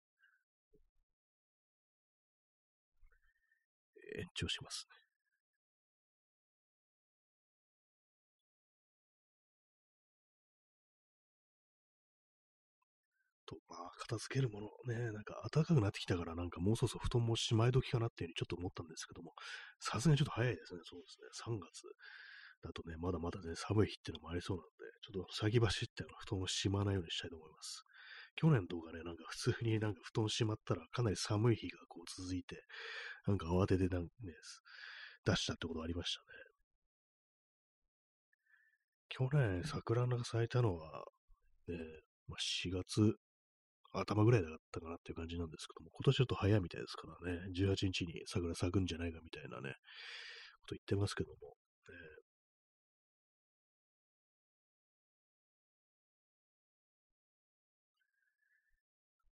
[4.19, 5.06] 延長しますね。
[14.07, 19.33] 片付けるものね、なんか暖かくなってきたから、なんかもうそろそろ布団もしまい時かなっていうふうにちょっと思ったんですけども、
[19.81, 20.81] さすがにちょっと早いですね。
[20.85, 21.57] そうですね。
[21.57, 21.83] 3月
[22.63, 27.85] だとね、まだまだね、寒い日っていうのもありそうなんで、ちょっと先走ってあの布団をしまわないようにしたいと思います。
[28.37, 32.63] 去年とかね、なんか普通になんか布団しまったらかなり寒い日がこう続いて、
[33.27, 34.09] なんか慌ててなんね、
[35.25, 36.27] 出したってことありましたね。
[39.09, 41.05] 去年桜が咲いたのは、
[41.69, 41.77] ね、
[42.29, 43.17] まあ、4月
[44.01, 49.75] 頭ぐらいだったかなっていう感じなんですけども、今年ちょっと早いみたいですからね、18日に桜咲くんじゃないかみたいなね、
[50.63, 51.57] こと言ってますけども、
[51.89, 51.93] え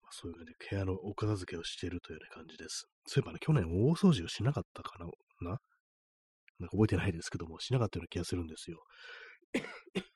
[0.02, 2.86] まあ、そういうね、部屋のお片付けをしているというような感じです。
[3.06, 5.06] そういえばね、去年大掃除をしなかったかな
[5.40, 5.58] な
[6.60, 8.82] なんか覚えてないですけども、しなかったような気がするんですよ。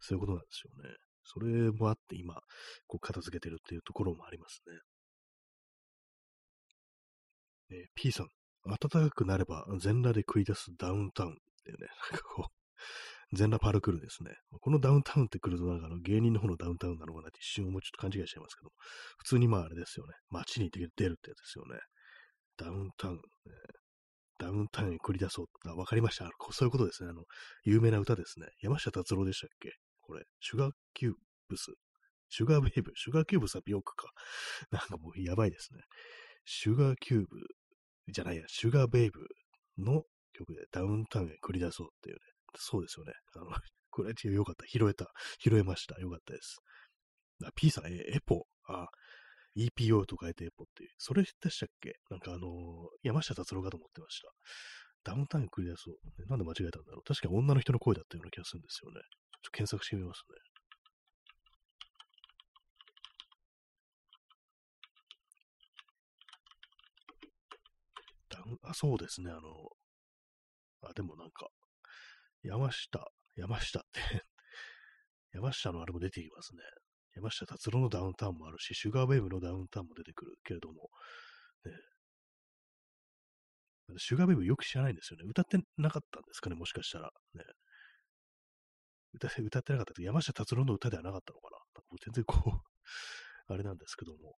[0.00, 1.07] そういうことなんですよね。
[1.28, 2.34] それもあって今、
[2.86, 4.78] こう片付けてるっていうところもありますね。
[7.70, 8.28] えー、P さん、
[8.64, 14.36] 暖かくなれば全裸で繰り出すダウンタウンっていうね、 なんかこう、全裸パルクールですね。
[14.60, 18.72] このダウンタウンって来るとなんかあの芸人の方のダウンタウンなのかなって一瞬思うちょっと勘違いしちゃいますけど、
[19.18, 20.14] 普通にまああれですよね。
[20.30, 21.78] 街に出るってやつですよね。
[22.56, 23.20] ダウンタウン、ね、
[24.38, 25.46] ダウンタウンに繰り出そう。
[25.66, 26.30] あ、わかりました。
[26.52, 27.10] そういうことですね。
[27.10, 27.24] あの、
[27.64, 28.46] 有名な歌ですね。
[28.60, 29.72] 山下達郎でしたっけ？
[30.08, 31.14] これ、シュガーキュー
[31.48, 31.66] ブス。
[32.30, 32.92] シュガーベイブ。
[32.96, 34.10] シュガーキューブスは美容区か。
[34.72, 35.80] なんかもうやばいですね。
[36.46, 37.46] シュガーキューブ
[38.08, 39.20] じゃないや、シュガーベイブ
[39.76, 42.20] の曲でダウンタウンへ繰り出そうっていうね。
[42.56, 43.12] そうですよね。
[43.34, 43.50] あの、
[43.90, 44.66] これよかった。
[44.66, 45.12] 拾えた。
[45.40, 46.00] 拾えました。
[46.00, 46.58] よかったです。
[47.44, 48.46] あ、P さん、え、エポ。
[48.64, 48.88] あ、
[49.56, 50.90] EPO と書いてエポっていう。
[50.96, 51.98] それでしたっけ？
[52.08, 52.50] なんかあのー、
[53.02, 54.32] 山下達郎かと思ってました。
[55.04, 56.26] ダウンタウン繰り出そう。
[56.26, 57.02] なんで間違えたんだろう。
[57.02, 59.00] 確かに女の人の声だったような気がするんですよね。
[59.42, 60.48] ちょっと検索してみますね。
[68.62, 69.40] あ、そうですね、あの、
[70.82, 71.48] あ、でもなんか、
[72.42, 74.00] 山下、山下って
[75.32, 76.62] 山下のあれも出てきますね。
[77.14, 80.90] 山下達郎のダウンタウンもあるし、シュガーベイブのダウンタウンも出てくるけれども、
[81.64, 81.72] ね、
[83.98, 85.24] シュガーベイブよく知らないんですよね。
[85.26, 87.10] 歌ってなかったんですかね、もしかしたら。
[87.34, 87.42] ね、
[89.12, 91.58] 歌歌ってなかった山下達郎の歌ではなかったのかな。
[91.58, 92.62] なんか全然こ
[93.48, 94.36] う あれなんですけども、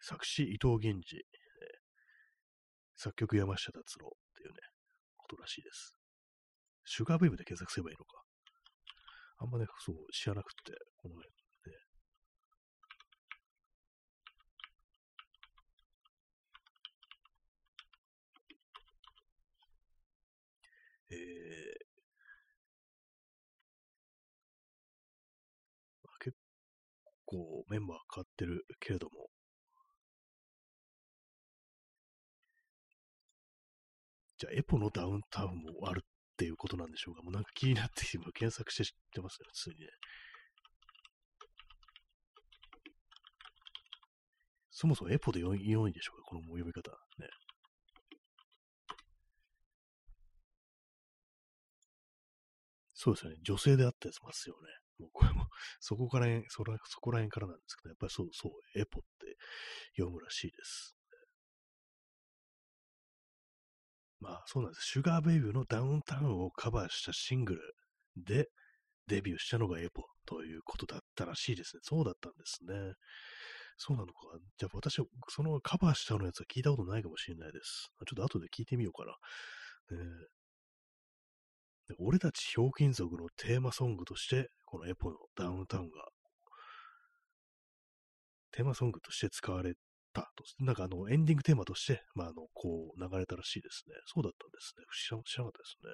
[0.00, 1.22] 作詞伊藤源氏、えー、
[2.96, 4.56] 作曲山下達郎っていうね、
[5.16, 5.96] ことらしいです。
[6.84, 8.22] シュガーベイブで検索すればいいのか。
[9.38, 11.26] あんまね、そう、知らなくて、このね、
[11.66, 21.22] えー、
[27.38, 29.28] 構メンバー変わってるけれども、
[34.38, 37.22] じゃあエポのダウンタウンもあるっていうことなんでしょうか？
[37.22, 39.86] もうなんか気になって今検索して知ってますよ、普通にね。
[44.70, 46.90] そもそもエポで 4, 4位でしょうか、この読み方。
[47.18, 47.28] ね。
[52.94, 53.36] そうですよね。
[53.42, 54.81] 女性であったやつますよね。
[55.02, 55.46] もうこれも、
[55.80, 59.36] そこからん、そそこら辺からなんですけど、やっぱりそう、そう、エポって
[59.96, 60.96] 読むらしいです。
[64.20, 64.86] まあそうなんです。
[64.86, 67.74] シュガーベイビーのダウンタウンをカバーしたシングル
[68.16, 68.48] で
[69.08, 71.80] デビューしたのがエポということだったらしいですね。
[71.82, 72.94] そうだったんですね。
[73.76, 74.12] そうなのか。
[74.58, 77.90] じゃあ私、そのカバーしたのやつは聞いたことないかもしれないです。
[78.06, 79.16] ちょっと後で聞いてみようかな。
[81.92, 86.08] ね、俺たちひょうきん族のテーマソングとして、このエポのダウンタウンが、
[88.52, 89.74] テーマソングとして使われ
[90.12, 90.44] たと。
[90.64, 93.94] なんかあの、エンディングテーマとして、まあ、あの、こう、流れたらしいですね。
[94.06, 94.84] そうだったんですね。
[94.92, 95.90] 知ら知らなかったですね。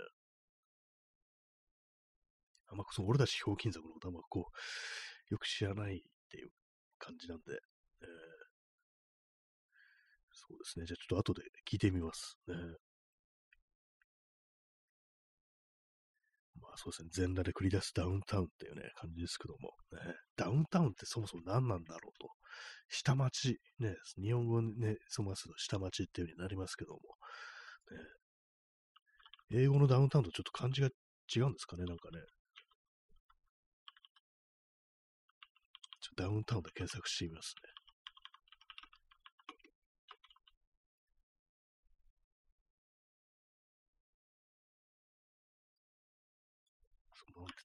[2.70, 6.50] あんま、その俺たちひょうきん族のことあんまこう、よく知らないっていう
[6.98, 7.44] 感じなんで、
[8.02, 8.08] えー、
[10.32, 10.86] そうですね。
[10.86, 12.38] じゃあちょっと後で聞いてみます。
[12.46, 12.54] ね、
[16.80, 17.08] そうですね。
[17.12, 22.30] 全裸で繰り出すダウンタウンっていうね、感じですけども、ね、ダウンタウンってそもそも何なんだろうと。
[22.88, 27.00] 下町、ね、日本語にね、そますと下町っていう風になりますけども、
[29.50, 30.88] ね、英語のダウンタウンとちょっと漢字が
[31.34, 32.20] 違うんですかね、なんかね。
[36.16, 37.77] ダウンタウンで検索してみますね。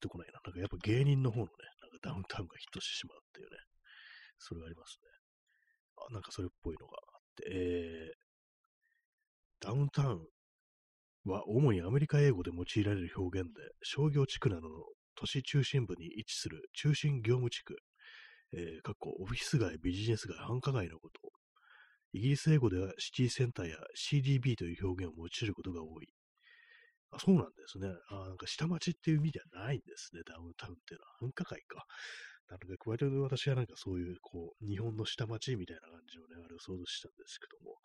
[0.00, 0.40] てこないな。
[0.44, 3.56] なんかやっぱ芸人の方のね、なんかダウンタウンがヒットしてしまうっていうね。
[4.38, 5.08] それがありますね。
[6.10, 14.68] あ、なんかそれっぽいのがあって、えー、ダウンタウンは主にアメリカ英語で用いられる表現で、商業地区などの
[15.16, 17.76] 都市中心部に位置する中心業務地区、
[18.52, 21.30] えー、かっこオフィス街、ビジネス街、繁華街のこと。
[22.12, 26.08] イギリス英語ではシティセンターや CDB という表現を用いることが多い。
[27.14, 27.88] あ、そうなんですね。
[28.10, 31.12] あ、なんか下町っていう意味ではないんですね、ダウンタウンっていうのは。
[31.20, 31.86] 繁華街か。
[32.48, 37.78] なので、加えて私はなんかそういう、こう、日本の下町みたいな感じのね、あれを想像したんですけども、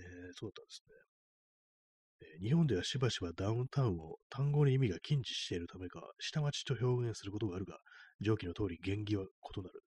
[0.00, 0.94] えー、そうだったんですね。
[2.20, 7.78] え、日本ではしばしばダウンタウンを単語に意味が近似しているためか、下町と表現することがあるが、
[8.20, 9.82] 上記の通り原義は異なる。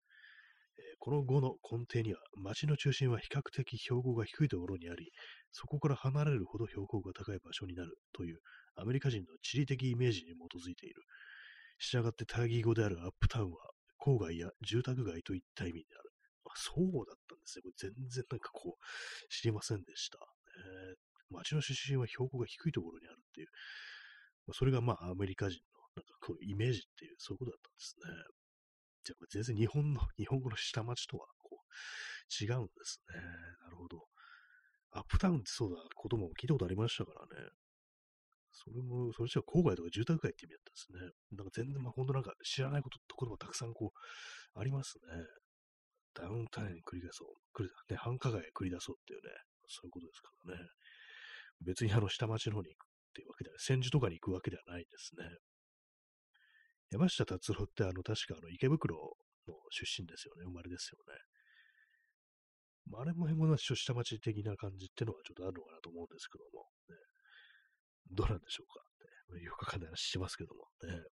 [1.07, 5.13] この語の根底には、町の中心は比較的標高が低いところにあり、
[5.53, 8.39] そこから離れるほど標高が高い場所になるという
[8.75, 11.03] アメリカ人の地理的イメージに基づいている。
[11.79, 13.59] したがって対義語であるアップタウンは
[14.05, 16.11] 郊外や住宅街といった意味である。
[16.47, 17.63] あ、そうだったんですね。
[17.63, 20.19] これ全然なんかこう、知りませんでした。
[20.19, 20.97] えー、
[21.31, 23.47] 町の出身は標高が低いところにあるっていう。
[24.49, 28.46] まあ、それがまあアメリカ人のなんかこうイメージっていう、そういうことだったんですね。
[29.07, 33.21] じゃこれ全然日本の、日本語の下町とはこう、違うんですね。
[33.63, 34.03] なるほど。
[34.91, 37.49] アップタウンってそうだ、ことも聞いたことありましたからね。
[38.51, 41.37] それも、それじゃ郊外とか住宅街って意味だったんですね。
[41.37, 45.23] なんか全然、まあ、ほんとなんか知らないこと、ところもたくさんこう、ありますね。
[46.15, 47.37] ダウンタウンに繰り出そう。
[47.55, 49.31] 繰りね、繁華街へ繰り出そうっていうね、
[49.69, 50.65] そういうことですからね。
[51.61, 55.25] 別にあの下町の方に行くっていうわけでは、千住とかに行くわけではないですね。
[56.91, 59.17] 山下達郎ってあの、確かあの、池袋
[59.49, 60.45] の出身ですよね。
[60.45, 61.19] 生まれですよね。
[62.91, 66.95] まあ、あれも辺も下町的な感じっていうのはちょっとあるのかなと思うんですけども、ね、
[68.11, 68.81] どうなんでしょうか
[69.35, 71.03] って、よくわかんない話してますけどもね。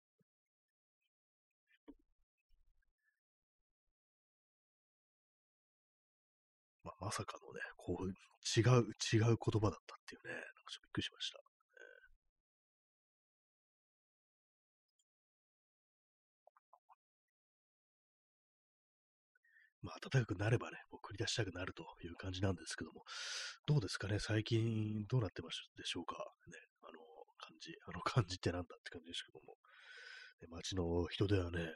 [6.84, 11.43] まあ、まさかのね、こう、違う、違う言葉だったっていうね、なんかちょっとびっくりしました。
[19.84, 23.04] まあ、暖かくなればね、もう繰り出したくなるという感じなんですけども、
[23.66, 26.16] どうですかね、最近どうなってますでしょうか？
[26.48, 26.92] ね、あの
[27.38, 29.56] 感じ、 あの感じってなんだって感じですけども、
[30.40, 31.72] ね、街の人ではね、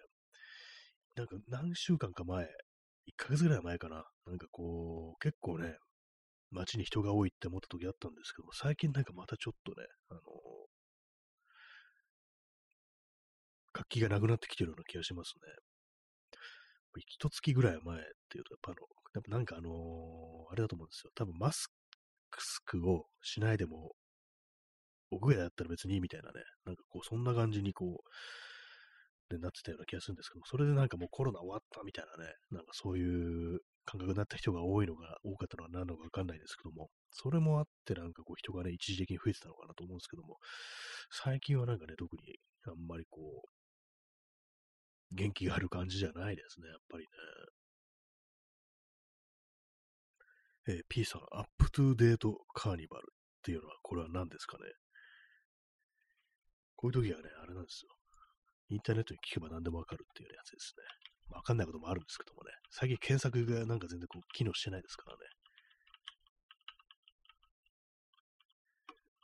[1.16, 2.44] なんか何週間か前、
[3.06, 5.76] 1ヶ月ぐらい前かな、なんかこう、結構ね、
[6.50, 10.20] 街に人が多いって思った時あったんですけども、最近なんかまたちょっとね、あの
[13.72, 15.67] 活気がなくなってきてるような気がしますね。
[16.96, 18.80] 一月ぐらい前っていうと、やっぱあの、
[19.14, 21.10] やっぱなんかあのー、あれだと思うんですよ。
[21.14, 21.68] 多分マス
[22.64, 23.92] クをしないでも
[25.10, 28.10] 屋外だったら別にいいみたいなね、なんかこう、そんな感じにこう、
[29.30, 40.36] でなってたような気がするんですけど、それでなんかもうコロナ終わったみたいなね、なんかそういう感覚になった人が多いのが、多かったのは何なのかわかんないですけども、それもあってなんかこう人がね、一時的に増えてたのかなと思うんですけども、
[41.10, 43.57] 最近はなんかね、特にあんまりこう、
[45.12, 47.10] 元気がある感じじゃないですね、やっぱりね。
[50.68, 54.64] えー、P さん、アップトゥーデートカーニバルっていうのは、これは何ですかね？
[56.76, 57.90] こういう時はね、あれなんですよ。
[58.68, 60.84] インターネットに聞けば何でもわかるっていうやつですね。
[61.34, 62.52] わかんないこともあるんですけどもね。
[62.70, 65.24] 最近検索がなんか全然こう機能してないですからね。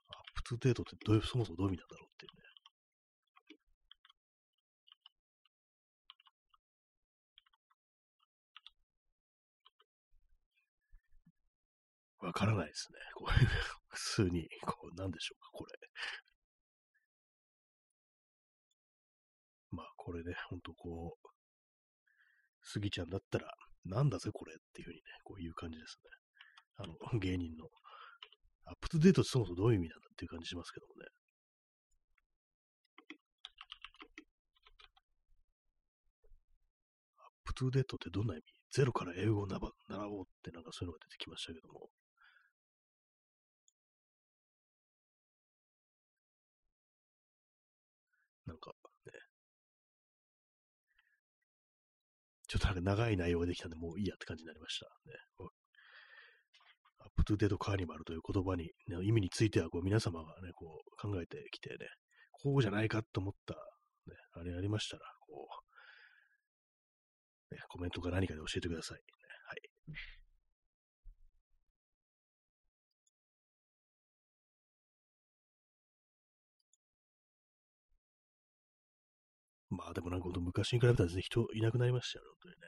[0.08, 2.43] アップトゥーデートってどういう、そもそもどういう意味なんだろうっていうね。
[12.24, 12.98] わからないですね。
[13.14, 13.48] こういう、
[13.90, 15.72] 普通に、こう、なんでしょうか、これ。
[19.70, 21.28] まあ、これね、ほんとこう、
[22.62, 23.52] スギちゃんだったら、
[23.84, 26.10] なんだぜ、これっていうふうにね、こういう感じですね。
[26.76, 27.68] あの、芸人の。
[28.66, 31.06] アップトゥデートってそもそもどういう意味なんだっていう感じしますけどもね。
[37.18, 38.44] アップトゥデートってどんな意味？
[38.70, 39.60] ゼロから英語を習
[40.08, 41.90] おうってなんかそういうのが出てきましたけども。
[52.54, 54.86] ちょっとなんか長い内容ができたんで、もういいやって感じになりました。
[55.10, 55.18] ね、
[57.00, 61.78] アップトゥデートカーニバルという言葉に、ね、意味についてはこう皆様がね、こう考えてきてね、
[62.30, 63.58] こうじゃないかと思った、ね、
[64.34, 65.48] あれありましたら、こ
[67.50, 68.98] う、ね、コメントか何かで教えてください。
[68.98, 69.02] ね、
[69.48, 69.60] はい。
[79.76, 82.60] まあでもなんか昔に比べたら全然人いなくなりましたよ、本当にね。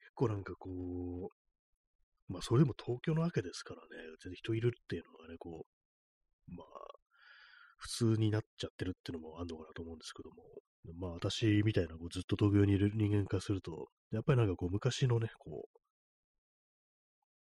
[0.00, 3.88] 結構なんかこう、まあそれでも東京のわけですからね、
[4.22, 5.66] 全然人いるっていうのがね、こ
[6.48, 6.66] う、まあ、
[7.78, 10.44] 普通になっちゃってるっていうのもあるのかなと思うんですけども、
[10.98, 15.78] まあ私みたいなこうずっと東京にいる人間からすると、やっぱりなんかこう昔のね、こう、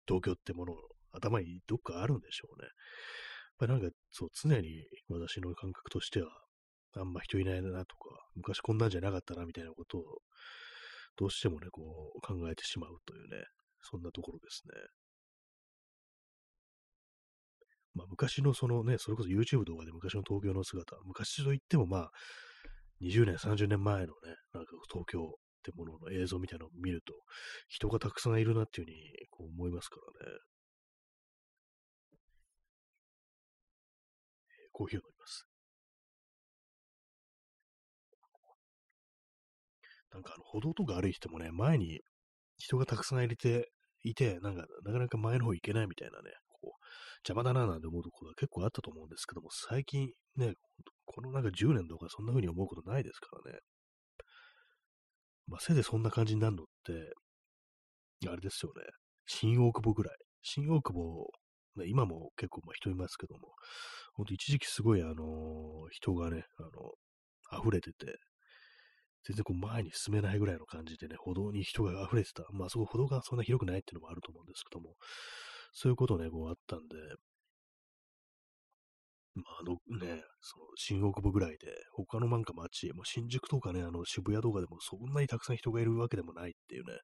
[0.07, 0.75] 東京ってもの
[1.13, 2.67] 頭にどっかあるんでしょうね。
[2.67, 2.73] やっ
[3.59, 6.29] ぱりなんかそう常に私の感覚としては、
[6.97, 10.03] あんま人いないなとか、昔こんなんじゃなかったなみたいなことを、
[11.17, 13.45] どうしてもね、こう考えてしまうというね、
[13.83, 14.73] そんなところですね。
[17.95, 22.11] まあ昔のそのね、それこそ YouTube 動画で昔の東京の姿、昔といってもまあ、
[23.01, 24.13] 20年、30年前のね、
[24.55, 27.15] なんか東京ってものの映像みたいなのを見ると、
[27.69, 28.97] 人がたくさんいるなっていうふうに
[29.31, 30.39] こう思いますからね。
[34.73, 35.03] コーヒーを
[40.13, 42.01] なんかあの歩道とか歩いててもね、前に
[42.59, 43.71] 人がたくさん入れて
[44.05, 46.87] いて、なんかなかなか前の方行けないみたいなね、こう、
[47.27, 50.55] 邪魔だななんて思うところが結構あったと思うんですけども、最近ね、
[51.05, 53.59] このなんか10年とかそんな風に思うことないですからね。
[55.49, 57.13] まあ、せいぜいそんな感じになるのって、
[58.29, 58.83] あれですよね。
[59.27, 60.17] 新大久保ぐらい。
[60.43, 61.27] 新大久保、
[61.77, 63.55] ね、今も結構まあ人いますけども、
[64.15, 65.17] ほんと一時期すごいあのー、
[65.91, 68.19] 人がね、あの、溢れてて、
[69.25, 72.45] 全然こう前に進めないぐらいの感じでね、歩道に人が溢れてた。
[72.53, 74.97] まあそこ歩道がそんな広くないっていうのもあると思うんですけども、
[75.73, 76.97] そういうことね、こうあったんで、
[79.35, 86.99] まあ、あのね、その新大久保ぐらいで、他のなんか街、もう新宿とかね、あの渋谷とかでもそんなにたくさん人がいるわけでもないっていうね、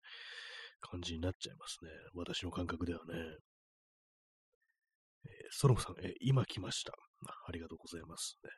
[0.81, 1.91] 感じになっちゃいますね。
[2.15, 3.15] 私の感覚ではね。
[5.25, 6.93] えー、ソロムさん、えー、今来ました。
[7.47, 8.51] ありがとうございます、ね。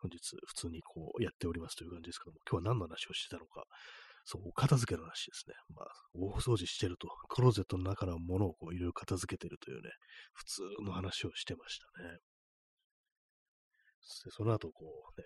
[0.00, 3.64] 本日普通にこうやっておりますという感じですけども、今日は何の話をしてたのか、
[4.24, 5.54] そう、お片付けの話ですね。
[5.74, 9.90] まあ、大掃除してると、クローゼットの中のものをこういろいろ片付けてるというね、
[10.34, 12.18] 普通の話をしてましたね。
[14.00, 14.84] そその後、こ
[15.16, 15.24] うね、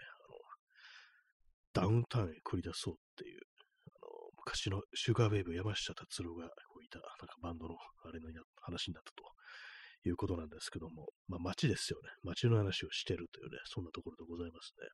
[1.73, 3.41] あの、ダウンタウンへ繰り出そうっていう、
[3.87, 8.29] あの、昔のシュガーベイブ山下達郎がこういた、なんかバンドのあれの
[8.61, 9.25] 話になったと
[10.05, 12.09] いうことなんですけども、まあ街ですよね。
[12.23, 14.89] 街の話をしてるというね、そんなところでございますね。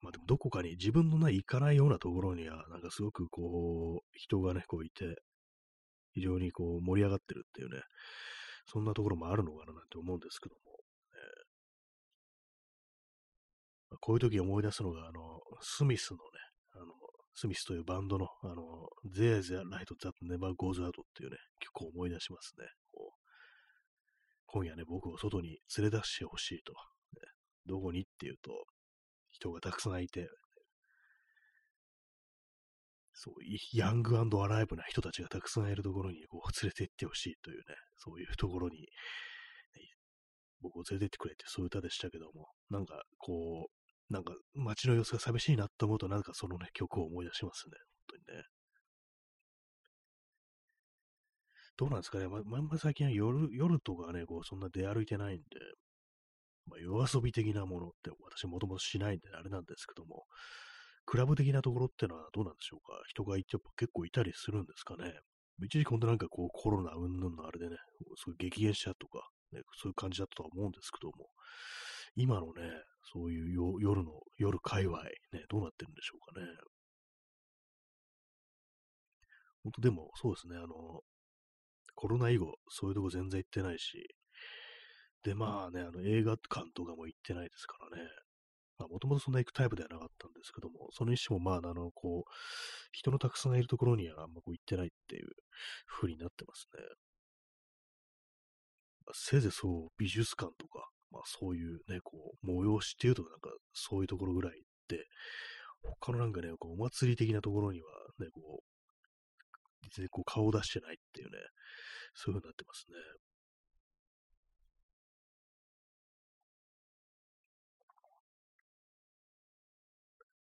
[0.00, 5.16] まあでもどこかに自分のない行かないようなところには、なんかすごくこう、人がね、こういて、
[6.12, 7.82] 非常にこう盛り上がってるっていうね、
[8.66, 10.60] そんなところもあるのかななんて思うんですけども、
[13.92, 16.22] えー、こういう時思い出すのが、あの、スミスのね、
[17.38, 22.66] スミスというバンドの、あの、ゼーゼーライトザットネバーゴーズアウトっていうね、結構思い出しますね。
[24.46, 26.78] 今夜ね、僕を外に連れ出してほしいと、ね。
[27.66, 28.64] どこにっていうと、
[29.28, 30.30] 人がたくさんいて、
[33.12, 33.34] そう、
[33.74, 37.62] ヤングアライブな人たちがたくさんいるところにこう連れて行ってほしいというね、
[37.96, 38.88] そういうところに、
[40.62, 47.72] 僕を連れて行ってくれってそういう歌でしたけども、なんかこう、なんか街の様子が寂しいなと思うと、なんかそのね、曲を思い出しますね。
[48.08, 48.44] 本当にね。
[51.76, 52.28] どうなんですかね。
[52.28, 55.42] ま、まんま最近は夜、夜とかね、こう、そんな出歩いてないんで、
[56.66, 60.24] まあ、夜遊び的なものって私もともとしないんで、あれなんですけども、
[61.06, 65.14] クラブ的なところってのはどうなんでしょうか人が結構いたりするんですかね
[65.62, 67.76] 一時期本当なんかこうコロナ云々のあれでね、
[68.16, 71.30] すごい激減したとか、ね、そういう感じだったとは思うんですけども、
[72.16, 72.62] 今のね、
[73.12, 75.10] そういう夜の、夜界隈、ね、
[75.48, 76.46] どうなってるんでしょうかね。
[79.62, 81.02] 本当でもそうですね、あの、
[81.94, 84.06] コロナ以後、そういうとこ全然行ってないし、
[85.24, 88.08] で、まあね、あの映画館とかも行ってないですからね。
[88.78, 92.30] まあ、もともとそんな行くタイプではなかったんですけども、それにしても、まあ、あの、こう、
[92.92, 95.30] 人のたくさんいるところにはあんまこう行ってないっていう
[95.86, 96.82] 風になってますね。
[99.14, 105.04] せいぜいそう、美術館とか、まあそういうね、こう、催しっていうとなんかそういうところぐらいで、
[106.00, 107.88] 他のなんかね、こうお祭り的なところには
[108.18, 111.38] ね、こう、全然こう顔を出してないっていうね、
[112.14, 112.96] そういう風になってますね。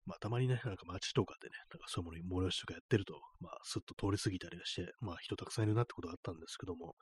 [0.05, 6.95] まあ、たまにね、なんか街とかでね、なんかそういうものに催しとかやってると、まあ、すっと通り過ぎたりして、まあ、人たくさんいるなってことがあったんですけども、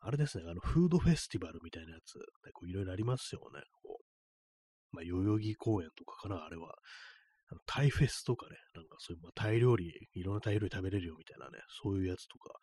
[0.00, 2.22] あれですね、あの、フードフェスティバルみたいなやつ、ね、
[2.52, 3.60] こういろいろありますよね。
[3.82, 4.10] こう
[4.92, 6.74] まあ、代々木公園とかかな、あれは。
[7.50, 12.54] あのタイフェスとかね、なんかそういう、まあ、タイ料理、いろんなタイ料理食べれるよみたいなね、そういうやつとか、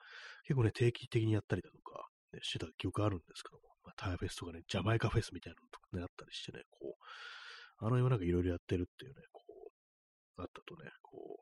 [0.43, 9.43] 結構ね、定期的にやったりだとか、ね、してた記憶あるんですけども、まあ、タイフェスとかね、ジャマイカフェスみたいなのとかね、あったりしてね、こう、あの世なんかいろいろやってるっていうね、こ
[10.37, 11.39] う、あったとね、こ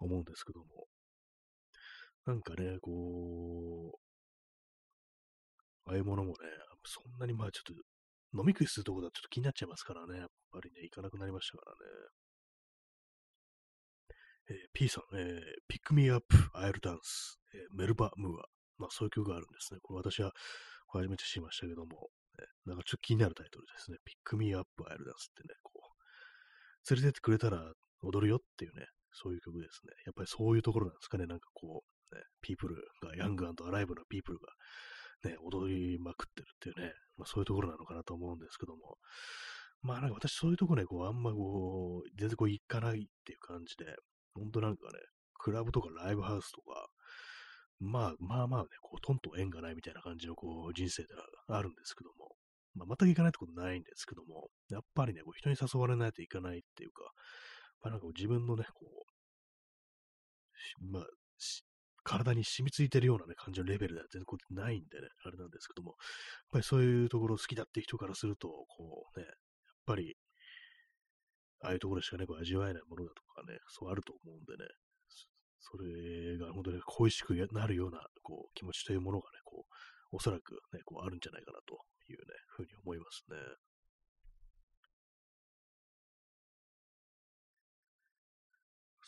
[0.00, 0.86] う、思うんですけども、
[2.24, 4.05] なんかね、こう、
[5.86, 6.36] ああいうものもね、
[6.84, 7.72] そんなにまあちょっと、
[8.36, 11.78] 飲み食いするとこだとちょっと気になっちゃいますからね、やっぱりね、行かなくなりましたからね。
[14.48, 16.24] えー、P さん、えー、Pick Me Up,
[16.54, 18.44] I'll Dance、えー、メルバ・ムーア。
[18.78, 19.80] まあそういう曲があるんですね。
[19.82, 20.32] これ私は
[20.88, 23.98] 初めて知りましたけども、ねなんかちょっと気になるタイトルですね。
[24.04, 24.98] Pick Me Up, I'll Dance っ
[25.34, 27.72] てね、こう、連れてってくれたら
[28.02, 29.92] 踊るよっていうね、そういう曲ですね。
[30.04, 31.26] やっぱりそういうところなんですかね。
[31.26, 31.82] なんかこ
[32.12, 34.46] う、ね、ピープルが、ヤングアライブのピープルが、
[35.24, 38.98] ね、踊りまくってるっていうね、まあ、そういうところなのかなと思うんですけども、
[39.82, 43.94] まあなんか私そういうとこね、こう、あんまこう、全然こう行かないっていう感じで、
[44.34, 44.98] ほんとなんかね、
[45.34, 46.88] クラブとかライブハウスとか、
[47.78, 52.34] まあまあまあね、こう、トントン縁がないみたいな感じのこう、人生ではあるんですけども、
[52.74, 57.02] まあ、全く行かないってことないんですけども、やっぱりね、こう人に誘われないといかないっていうか、
[57.82, 58.86] まあ、なんかこう自分のね、こ
[60.80, 61.06] う、まあ、
[62.06, 65.96] 体に染みついてるようなね、感じのレベルでは全然こうないんでね、あれなんですけども、やっ
[66.52, 69.34] ぱりそういうところ好きだって人からすると、こうね、やっ
[69.84, 70.14] ぱり、
[71.62, 74.70] ああいうところしかね、こう味わえないものだとかね、そうあると思うんでね、
[75.58, 81.74] それが本当に恋しくなるようなこう気持ちというものがね、こう、おそらくね、こうあるんじゃないかなと
[82.08, 83.36] いうね、ふうに思いますね。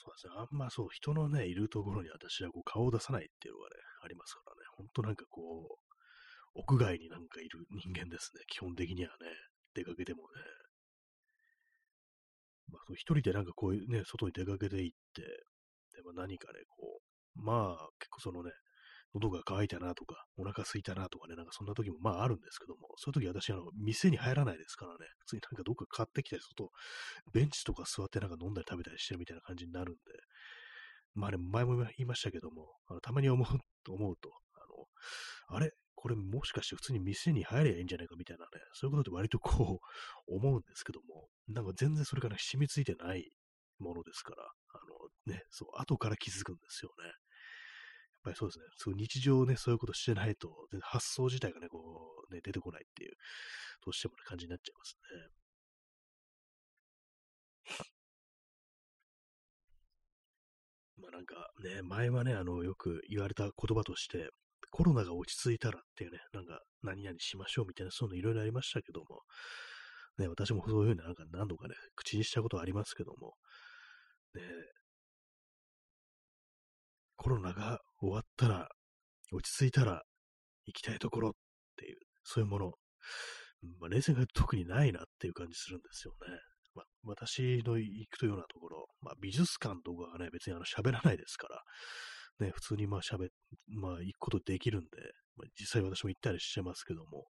[0.09, 0.32] そうですね。
[0.36, 4.62] あんまそう、人のね、いるところに私はこう顔を出さないっていうのがね、ありますからね。
[4.76, 5.78] ほんとなんかこ
[6.56, 8.42] う、屋外になんかいる人間ですね。
[8.48, 9.26] 基本的にはね、
[9.74, 10.26] 出かけてもね。
[12.68, 15.22] まあ、そう一人でなんかこういうね、外に出かけていって、
[15.94, 17.00] でも何かね、こ
[17.36, 18.50] う、まあ、結構そのね、
[19.20, 26.70] 喉が渇いたなとか、お腹空いたなとかね、なんかそんな時もまああるんですけども、そういう時私、あの、店に入らないですからね、普通になんかどっか買ってきたりすると、
[27.32, 30.00] ベンチとか座ってなんか飲んだり食べたりしてるみたいな感じになるんで、
[31.14, 33.48] まあね、前も言いましたけども、あのたまに思う
[33.84, 34.60] と思うと、あ
[35.50, 35.72] の、あれ？
[36.00, 39.80] これもしかして普通に店に入ればいいんじゃないかみたいなね、そういうことって割とこ
[40.28, 43.32] う、思うんですけども、なんか全然それから染みついてない
[43.80, 44.78] ものですから、あ
[45.26, 47.10] のね、そう、後から気づくんですよね。
[48.22, 51.78] ぱりそうですね、そう日常ね、そういうことしてないと、発想自体がね、こ
[52.30, 53.12] う、ね、出てこないっていう、
[53.84, 55.48] どうしてもね、感じになっちゃいますね。
[61.00, 64.30] まあなんかね、前はね、あの、よく言われた言葉として、
[64.70, 69.22] コロナが落ち着いたらっていうね、なんか、何々しましょうみたいな、そういうのいろいろありましたけども、
[70.18, 73.34] ね、私もそういうふうになんか何度かね、口にしたことありますけども、
[74.34, 74.42] ね、
[77.18, 78.68] コロナが終わったら、
[79.32, 80.02] 落ち着いたら、
[80.66, 81.32] 行きたいところっ
[81.76, 82.72] ていう、そういうもの。
[83.80, 86.38] まあ、冷静が特にないなっていう感じするんですよね。
[86.74, 93.28] まあ、私の行くというようなところ、まあ、美術館とかはね、別にあの喋らないですから、ね、普通にまあ喋、
[93.66, 94.88] まあ行くことできるんで、
[95.36, 97.26] まあ、実際私も行ったりしてますけども、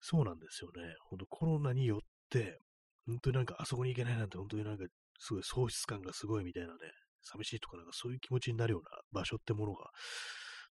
[0.00, 0.94] そうなんですよね。
[1.08, 2.58] 本当コロナによって、
[3.06, 4.84] 本当になんかあそこに行けないなんて本当になんか
[5.18, 6.78] すごい喪失感がすごいみたいなね、
[7.22, 9.90] 寂しいとかなんかそういう気持ちになるような場所ってものが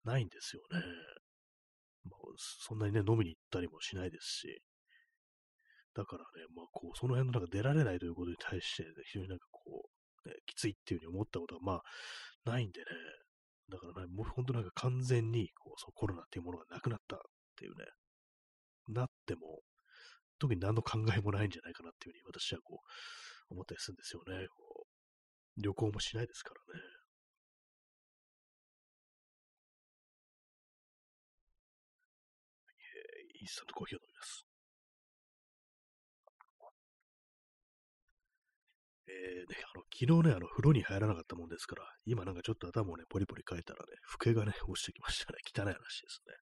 [0.04, 0.80] ないんですよね。
[2.04, 4.62] まあ、そんなにね、飲みに行ったりもしないですし、
[5.94, 9.90] だからね、まあ、こう、その辺のなんか出られないということに対して、ね、非常になんかこ
[10.24, 12.86] う、ね、きついっていうふうに思ったことは、まあ、ないんでね、
[13.70, 17.18] だからね、もう本当なんか完全にこうそうコロナっていうものがなくなったっ
[17.56, 17.84] ていうね、
[18.88, 19.60] なっても、
[20.38, 24.46] 特に何の考えもないんじゃないかなっていうふうに私はこう、思ったりするんですよね。
[24.48, 24.79] こう
[25.62, 26.80] 旅行もしないですからね。
[33.40, 34.46] インスタントコーヒーを飲みます。
[39.08, 45.38] えー、ね、あの、昨日ね、あの、風呂に入らなかったもんですから、今なんかちょっと頭をね、ポリポリ変えたらね、老けがね、落ちてきましたね。
[45.44, 46.34] 汚い話ですね。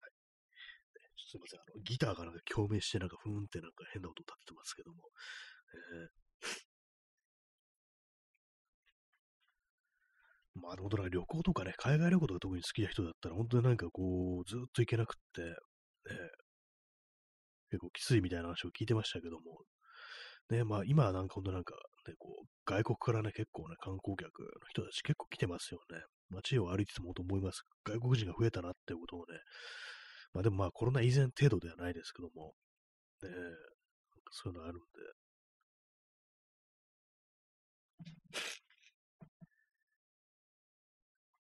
[0.00, 4.98] はい、すいません、あの、ギターがなんか共鳴して、なんか、ふーんってなんか変な音立ってますけども、
[5.72, 6.60] えー。
[10.54, 15.54] まあ、本当なんか旅行とかね、海外旅行とか特に好きな人だったら、本当になんかこう、ずっと行けなくって、ね、
[17.70, 19.62] 結構きついみたいな話を聞いてましたけども、
[20.50, 21.74] ね、まあ今はなんか本当なんか、
[22.08, 26.02] ね、こう、外国からね、結構ね、観光客の人たち結構来てますよね。
[26.30, 27.62] 街を歩いててもと思います。
[27.84, 29.38] 外国人が増えたなっていうことをね、
[30.32, 32.54] まあでもまあコロナ以前程度ではないですけども、
[33.22, 33.28] ね、
[34.30, 34.86] そういうのあるんで、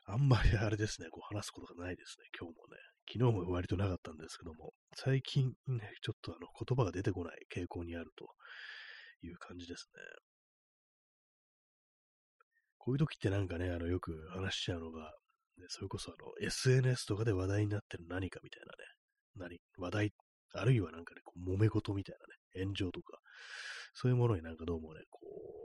[0.06, 2.78] あんまりあれですね、こう話すことがないですね、今日もね。
[3.08, 8.28] 昨日も割となかったんですけども、最近ね、ちょっとあの言葉が出てこない傾向にあると
[9.26, 10.02] いう感じですね。
[12.78, 15.14] こういう時ってなんかね、あのよく話しちゃうのが、
[15.58, 20.14] ね、それこそあの SNS とかで話題になってる何かみたいなね、何、話題、
[20.54, 23.20] あるいはなんかね、こう揉め事みたいなね、炎上とか、
[23.93, 25.62] そういうものになんかどうもね、こう、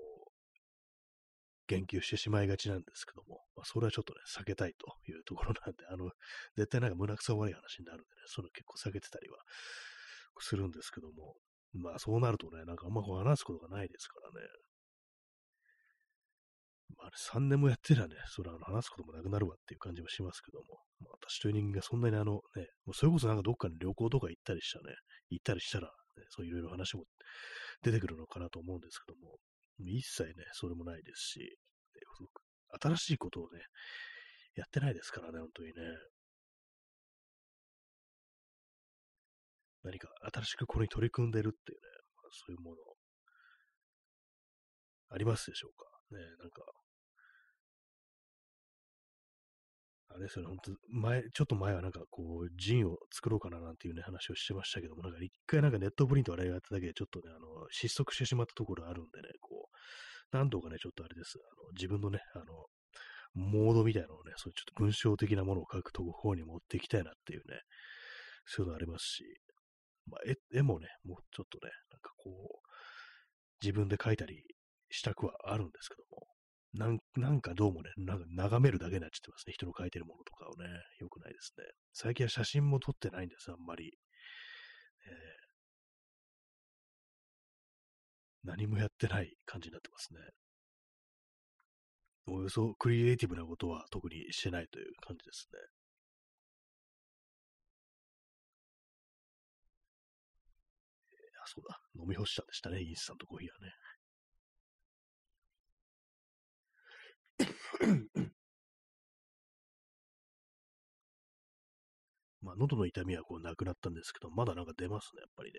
[1.68, 6.11] 言及してしまいがちなんですけども、まあ、それはちょっとね、避けたいというところなんで、あの、
[6.57, 9.39] 絶対なんか胸くそ悪い話になるんでね、そういうの結構避けてたりは
[10.39, 11.34] するんですけども、
[11.74, 14.47] まあそうなるとね、なんかあんまこう話すことがないですからね。
[16.95, 24.95] まあ、3年もやってりゃね、それは話すこともなくなるわっていう感じはしますけども、まあ、私という人間がそんなにあのね、もうそれこそなんかどっかに旅行とか行ったりしたね、
[25.30, 27.05] 行ったりしたら、ね、そういろいろ話も
[27.82, 29.37] 出てくるのかなと思うんですけども、
[29.78, 31.59] 一切ね、それもないですし、
[32.80, 33.61] 新しいことをね、
[34.55, 35.74] やってないですからね、本当にね。
[39.82, 41.82] 何か新しくこれに取り組んでるっていうね、
[42.16, 42.76] まあ、そういうもの、
[45.11, 45.95] ありますでしょうか。
[46.11, 46.62] ね、なんか、
[50.09, 59.76] あれですよね、本当前、ちょっと前はなんかこう、ジンを作ろうかななんていうね、話をしてましたけども、なんか一回なんかネットプリントあれやっただけで、ちょっとね、あの、失速してしまったところあるんでね、こう、
[60.32, 62.44] 何度かね、ちょっとあれです、あの自分のね、あの、
[63.34, 67.61] モードみたいなのをね、そういうちょっと文章的なものを書くところに持っていきたいなっていうね、
[68.46, 69.24] そういうのありますし、
[70.07, 72.68] まあ、絵絵もね、もうちょっとね、なんかこう、
[73.61, 74.42] 自分で描いたり
[74.91, 76.26] したくはあるんですけども、
[76.74, 79.55] なんなんかどうもね、なんか眺めるだけになっちゃってますね。
[79.55, 80.68] 人の描いてるものとかをね、
[80.99, 81.64] よくないですね。
[81.93, 83.93] 最近は写真も撮ってないんです、あんまり。
[85.07, 90.20] えー、何もやってない感じになってますね。
[92.28, 95.59] およそクリエイティブなことは特にしてないという感じですね。
[101.43, 101.78] あ、そうだ。
[101.95, 103.72] 飲み干したんでしたね、インスタントコーヒーはね。
[112.43, 115.59] まあ、喉の痛みはこうなくなったんですけど、まだなんか出ますね、やっぱりね。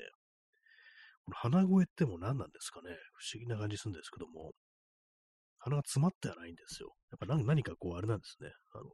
[1.26, 2.90] この鼻声ってもう何なんですかね。
[3.14, 4.54] 不思議な感じするんですけども、
[5.60, 6.96] 鼻が詰まってはないんですよ。
[7.12, 8.50] やっぱ何かこうあれなんですね。
[8.74, 8.86] あの、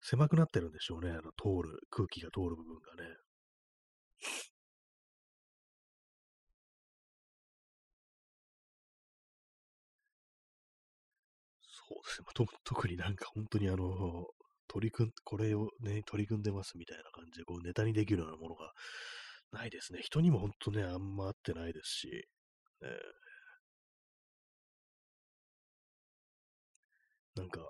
[0.00, 1.10] 狭くなってるんでしょうね。
[1.10, 3.10] あの、通る、空気が通る部分がね。
[12.02, 12.26] そうですね。
[12.34, 14.26] と 特になんか本当にあの、
[14.68, 18.72] 取り組ん、これをね、取り組んでますみたいな感じで、こうネタにできるようなものが
[19.52, 20.00] ないですね。
[20.02, 22.28] 人にも本当ね、あんま合ってないですし、
[22.82, 27.60] えー、なんか、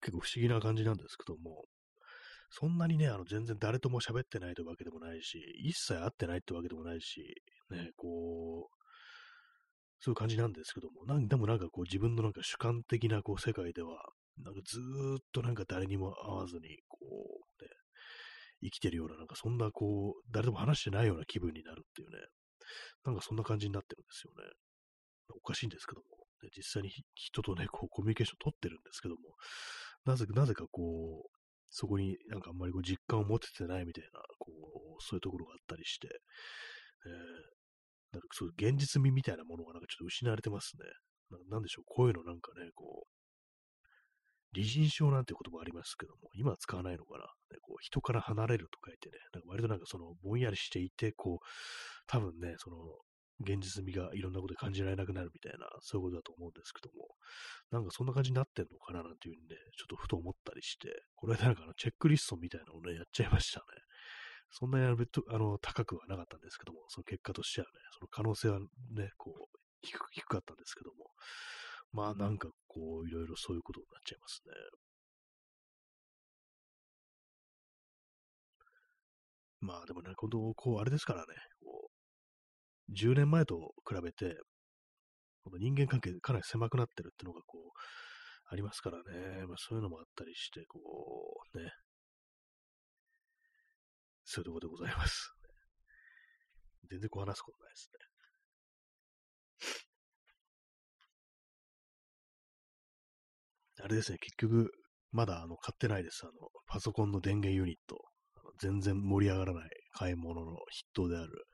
[0.00, 1.64] 結構不思議な感じなんですけども、
[2.50, 7.34] そんなにね、あの、全然誰とも喋ってないというわけでもないし、一切会ってないってわけでもないし、
[7.70, 8.73] ね、こう、
[10.04, 14.04] そういう感じなんですけども、なんでもなんかこう自分のなんか主観的なこう世界では、
[14.36, 14.78] なんかず
[15.16, 17.70] っとなんか誰にも会わずに、こう、ね、
[18.64, 22.18] 生きてるような、なんかそんなこう、誰とも話してないような気分になるっていうね、
[23.06, 24.52] なんかそんな感じになってるんですよね。
[25.32, 26.04] おかしいんですけども、
[26.42, 29.20] ね、実際に人とね、こうコミュニケーション取ってるんですけども、
[30.04, 31.30] なぜなぜかこう、
[31.70, 36.08] そこになんかあんまりこう実感を持ててないみたいな、こう、そういうところがあったりして、
[37.06, 37.53] えー、
[38.14, 40.84] なんかそう現実味みたいなものがなんかちょっと失われてますね。
[41.50, 43.14] なんでしょう、こういうのなんかね、こう、
[44.54, 47.24] 理人症なんて言葉ありますけども、今は使わないのかな。
[47.50, 51.44] ね、こう人から離れると書いてね、なんか割となんかそのぼんやりしていて、こう、
[52.06, 52.76] 多分ね、その
[53.40, 57.08] 現実味がいろんなことで感じられなくなるみたいな、そういうことだと思うんですけども、
[57.72, 63.64] なんかそんな感じになってんのかななんていうふうにね、ちょっとふと思ったりして、これでなんかあのチェックリストみたいなのをね、やっちゃいましたね。
[64.56, 71.10] そんなにあのあの高くはなかったんですけども、その結果としてはね、その可能性はね、こう、低低かったんですけども、
[71.92, 74.54] まあなんかこう、いろいろそういうことになっちゃいますね。
[79.60, 81.34] まあでもね、この、こう、あれですからね、
[81.64, 81.90] こ
[82.88, 84.36] う、10年前と比べて、
[85.42, 87.70] この人間関係かなり狭くなってるっていうのがこう、
[88.46, 89.46] ありますからね。
[89.48, 90.78] まあそういうのもあったりして、こ
[91.54, 91.72] う、ね。
[94.24, 95.32] そういうところでございます。
[96.90, 98.04] 全然こう話すことないですね。
[103.84, 104.72] あれですね、結局、
[105.12, 106.22] まだあの買ってないです。
[106.24, 106.32] あの、
[106.66, 107.98] パソコンの電源ユニット。
[108.60, 110.62] 全然盛り上がらない買い物の筆
[110.94, 111.46] 頭である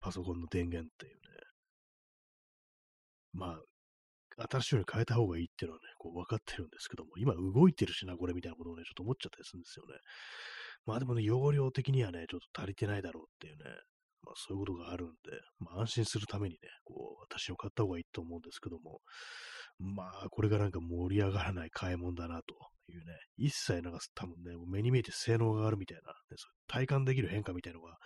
[0.00, 1.18] パソコンの電源っていうね。
[3.32, 3.58] ま
[4.38, 9.94] あ、新しいように変えた方がいいっていうのはね、こう分かってるんですけども、今動いてるしな、これみたいなことをね、ちょっと思っちゃったりするんですよね。
[10.86, 13.64] まあでもね、容量的にはね、ちょっと足りてないだろうっていうね、
[14.22, 15.14] まあそういうことがあるんで、
[15.58, 19.00] まあ安心するためにね、こう、私を買った方がいいと思うんですけども、
[19.78, 22.54] まあ、これがなんか盛り上がらない買い物だなと
[22.90, 27.98] いうね、一切なんか多分ね、目に見えて性能が上がるみたいな、ね、そ体感できる変化みたいのが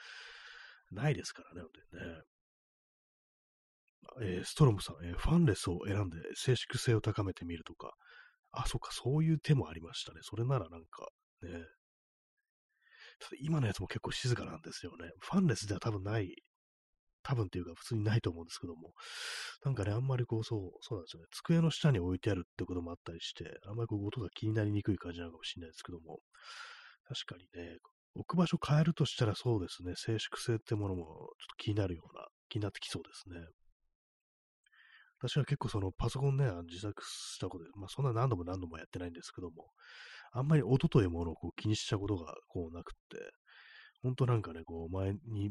[0.91, 2.23] ないですからね、本当にね。
[4.23, 7.95] えー、ストロムさん、えー、ファンレスを選んで静粛性を高めてみるとか、
[8.51, 10.21] あ、そっか、そういう手もありましたね。
[10.23, 11.09] それならなんか、
[11.43, 11.51] ね。
[13.41, 15.11] 今のやつも結構静かなんですよね。
[15.21, 16.35] ファンレスでは多分ない
[17.23, 18.93] 多分っていうか普通にないと思うんですけども、
[19.65, 21.27] なんかね、あんまりこう、そう、そうなんですよね。
[21.33, 26.21] 机の下に置いてあるってこともあったりして、あんまりこう音が気になりにくい感じなのかもしれないですけども、
[27.09, 27.77] 確かにね、
[28.15, 33.47] 置く場所変えるとしたらそうですね、静粛性ってものもちょっと気になるような、気になってきそうですね。
[35.23, 39.69] 私は結構そのパソコンね、自作したことで、まあそんな何度も何度もやってないんですけども、
[40.33, 43.19] あんまり音というものをこう気にしたことがこうなくって、
[44.03, 45.51] 本当なんかね、こう前に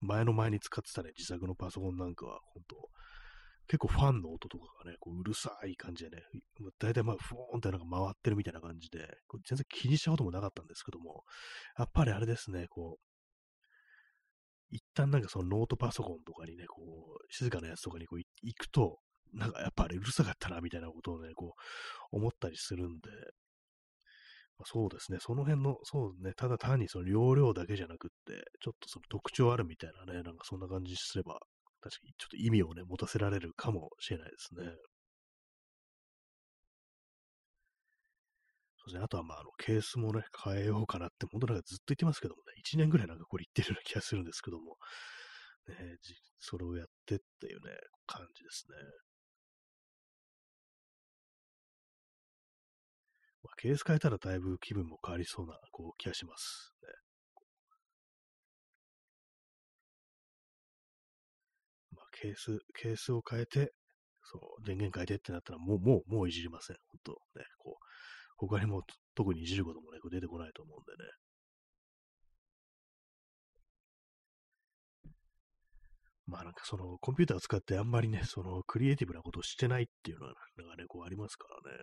[0.00, 2.76] 前の前に使ってたね、自作のパソコンなんかは、本当
[3.66, 6.22] 結構ファンの音とかがね、こううるさい感じでね、
[6.78, 11.24] だいたいまあ、ふーんってなんか回ってるみたいな感じで、こう全然気にしたこともなかったんですけども、
[11.78, 13.04] やっぱりあれですね、こう、
[14.70, 18.98] 一旦なんかそのノートパソコンとかにね、こう、静かなやつとかにこう行くと、
[19.32, 21.54] なんかやっぱりうるさかったな、みたいなことをね、こ
[22.12, 23.10] う、思ったりするんで、
[24.64, 25.18] そうですね。
[25.20, 31.40] その辺の、そうね、ただ単にその容量だけじゃなくって、ちょっとその特徴あるみたいなね、なんかそんな感じすれば、
[31.80, 34.64] 確かにちょっと意味をね、持たせられるかもしれないですね。
[38.76, 39.04] そうですね。
[39.04, 44.76] あとはまあ、あの、ケースもね、変えようかなって、本当なんかずっと言ってますけどもね、1年ぐらいなんかこれ言ってるような気がするんですけども、
[45.68, 45.76] ね、
[46.40, 47.72] それをやってっていうね、
[48.06, 48.76] 感じですね。
[53.56, 56.88] ケース変えたらだいぶ気分も変わりそうなこう気がします、ね。
[61.92, 63.72] まあ、ケース、ケースを変えて、
[64.22, 66.76] そう、電源変えてってなったら、もう、もう、もういじりません。
[66.88, 67.84] 本当ね、こう、
[68.36, 68.82] 他にも
[69.14, 71.10] 特にいじることもね、こう出てこないと思うんでね。
[76.26, 81.78] まあなんかそのコンピューターを使ってあんまりね、そのクリエイティブなことをしてないっていうのがね、こうありますからね。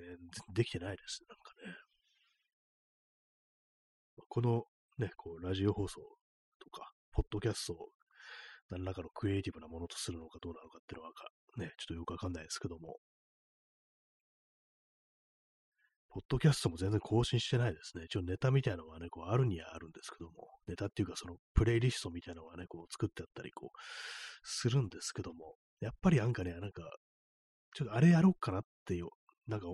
[0.00, 0.16] え
[0.52, 1.74] できてないです、なんかね。
[4.28, 4.64] この
[4.98, 6.00] ね、こう、ラジオ放送
[6.58, 7.88] とか、ポッドキャストを
[8.70, 11.12] 何らかのクリエイティブなものとするのかどうなのかっていうのは
[11.58, 12.98] ね、ちょっとよくわかんないですけども、
[16.08, 18.04] ポッドキャストも全然更新してないですね。
[18.06, 23.78] 一応ネタみたいなのはね、こうあるにはあるんですけども、ネタっていうかそのプレイリストみたいなのはね、こう作ってあったりこう
[24.42, 26.82] するんですけども、やっぱりなんかね、なんか、
[27.74, 29.08] ちょっとあれやろうかなっていう、
[29.46, 29.66] なんか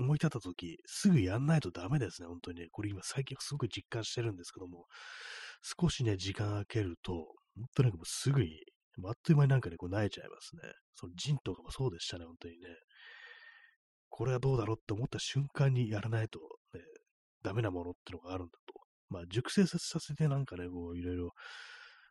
[0.00, 2.68] 思い立った時、すぐやんないとダメですね、本当にね。
[2.72, 4.86] これ今最近すごく実感してるんですけども、
[5.62, 7.12] 少しね、時間空けると、
[7.54, 8.48] 本当なんかもうすぐに、
[9.04, 10.62] あっという間になんかね、こう萎えちゃいますね。
[10.94, 12.68] そのジンとかもそうでしたね、本当にね。
[14.08, 16.40] これはどうだろうって思った瞬間にやらないと、
[16.74, 16.80] ね、
[17.42, 18.74] ダメなものってのがあるんだと。
[19.08, 21.30] まあ、熟成させてなんかね、こう、いろいろ、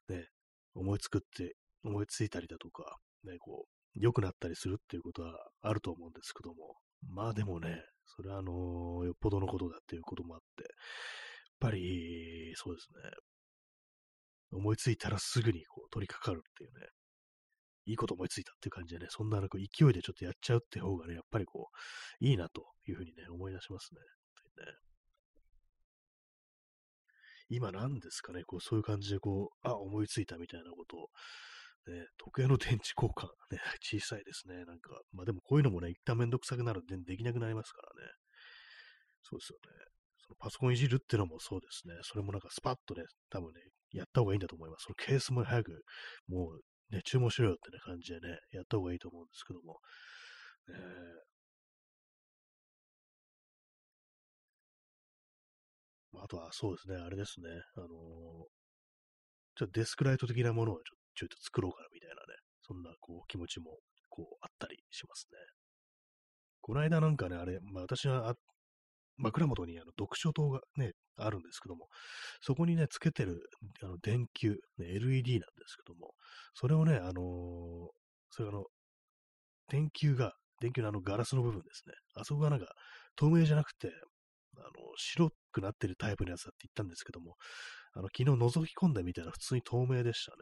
[0.10, 0.28] ね、
[0.76, 6.76] 思いつくって、思いついたりだとか、ね、こう、良くなったりするっていうことはあると思うんですけども、
[7.08, 10.72] まあでもね、それはあのー、よっぽどのことだっていうこともあって、やっ
[11.60, 13.12] ぱり、そうですね、
[14.52, 16.88] 思いついたらすぐにこう取り掛かるっていうね、
[17.86, 21.70] いいこと思いついたっていう感じでね、そんななんか勢いでちょっとやっちゃうって方がね、やっぱりこ
[22.22, 24.02] う、いいなというふうにね、思い出しますね。
[24.66, 24.74] ね。
[27.50, 31.10] 今なんですかね、こう、そういう感じでこう、あ、思いついたみたいなことを、
[31.88, 34.66] ね、時計の電池交換、ね、 小さいですね。
[34.66, 38.12] なんか、まあでもこういうのもね、一旦めんどくさくなるとできなくなりますからね。
[39.24, 39.86] そうですよね。
[40.18, 41.96] そのパソコンいじるっていうのもそうですね。
[42.04, 43.62] それもなんかスパッとね、多分ね、
[43.92, 44.84] やった方がいいんだと思います。
[44.84, 45.84] そのケースも早く、
[46.28, 46.62] もう
[46.96, 49.80] ね、注文しろよってね、感じでね、やった方がいいと思うんですけども。
[50.70, 57.90] えー、あとはそうですね、あれですね、あのー、
[59.56, 63.78] ちょっとデスクライト的なものをちょちょっと作ろうかなみたいなね、そんなこう気持ちも
[64.10, 65.38] こうあったりしますね。
[66.62, 68.36] この間なんかね、あれ、まあ私は
[69.18, 71.88] 枕元にあの読書灯がね、あるんですけども、
[72.42, 73.42] そこにね、つけてる
[73.84, 76.14] あの電球、ね、LED なんですけども、
[76.54, 77.16] それをね、あのー、
[78.30, 78.66] それあの、
[79.70, 81.94] 電球が、電球のあのガラスの部分ですね。
[82.16, 82.68] あそこがなんか
[83.16, 83.90] 透明じゃなくて、
[84.58, 87.36] あの、白くなってるタイプのやつだって言ったんですけども、
[87.94, 90.38] あの、昨日覗き込んでみたら普通に透明でしたね。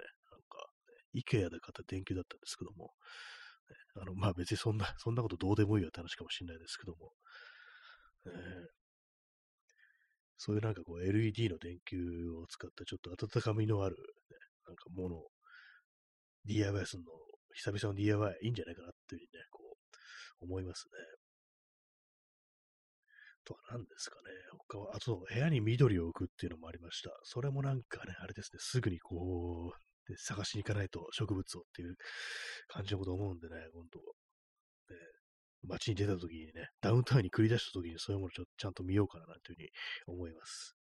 [1.16, 2.92] IKEA で買った電球だったんですけども、
[4.02, 7.12] あの、まあ別にそんな、そんなことどうでもいいよって話かもしれないですけども、
[8.26, 8.32] えー、
[10.38, 11.98] そういうなんかこう LED の電球
[12.32, 14.38] を使ったちょっと温かみのある、ね、
[14.68, 15.28] なんかものを
[16.46, 17.12] DIY するの、
[17.54, 19.78] 久々の DIY いいんじゃないかなっていうふうにね、こ
[20.42, 21.28] う思いますね。
[23.48, 24.24] とは何ですかね。
[24.70, 27.10] 他は、あと部屋に緑を置くっていうのもありました。
[27.24, 31.96] それもなんかね、あれですね、すぐにこう、で探しに行かないと植物をっていう
[32.68, 34.00] 感じのこと思うんでね、本当
[34.94, 35.00] ね、
[35.64, 39.70] 街に出た時にね、ダウンタウンに繰り出した時にそういうものちょちゃんと見ようかなというふうに
[40.08, 40.76] 思います。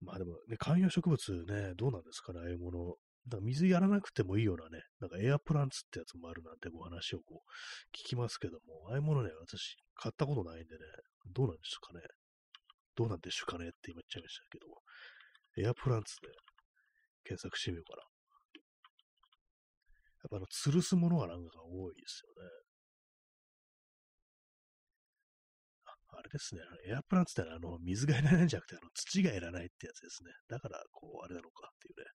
[0.00, 2.94] まあでもね、観葉植物ね、どうなんですかね、ああいうもの。
[3.26, 10.84] だ水やらなくてもいいようなね、なんかエアプランツってやつもあるなんてお話をこう聞きますけども、ああいうものね、私買ったことないんでね、
[11.32, 12.00] どうなんですかね。
[12.96, 14.82] どうなんでしょうかねって今言っちゃいましたけども、
[15.56, 16.28] エアプランツで
[17.24, 18.02] 検索してみようかな。
[20.24, 22.50] やっぱあの、吊るすものがなんか多いですよね。
[25.84, 26.62] あ、あれですね。
[26.88, 30.30] エアプランツってあの、水がいらないんじゃなくて、あの、土がいらないってやつですね。
[30.48, 32.06] だから、こう、あれなのかっていうね。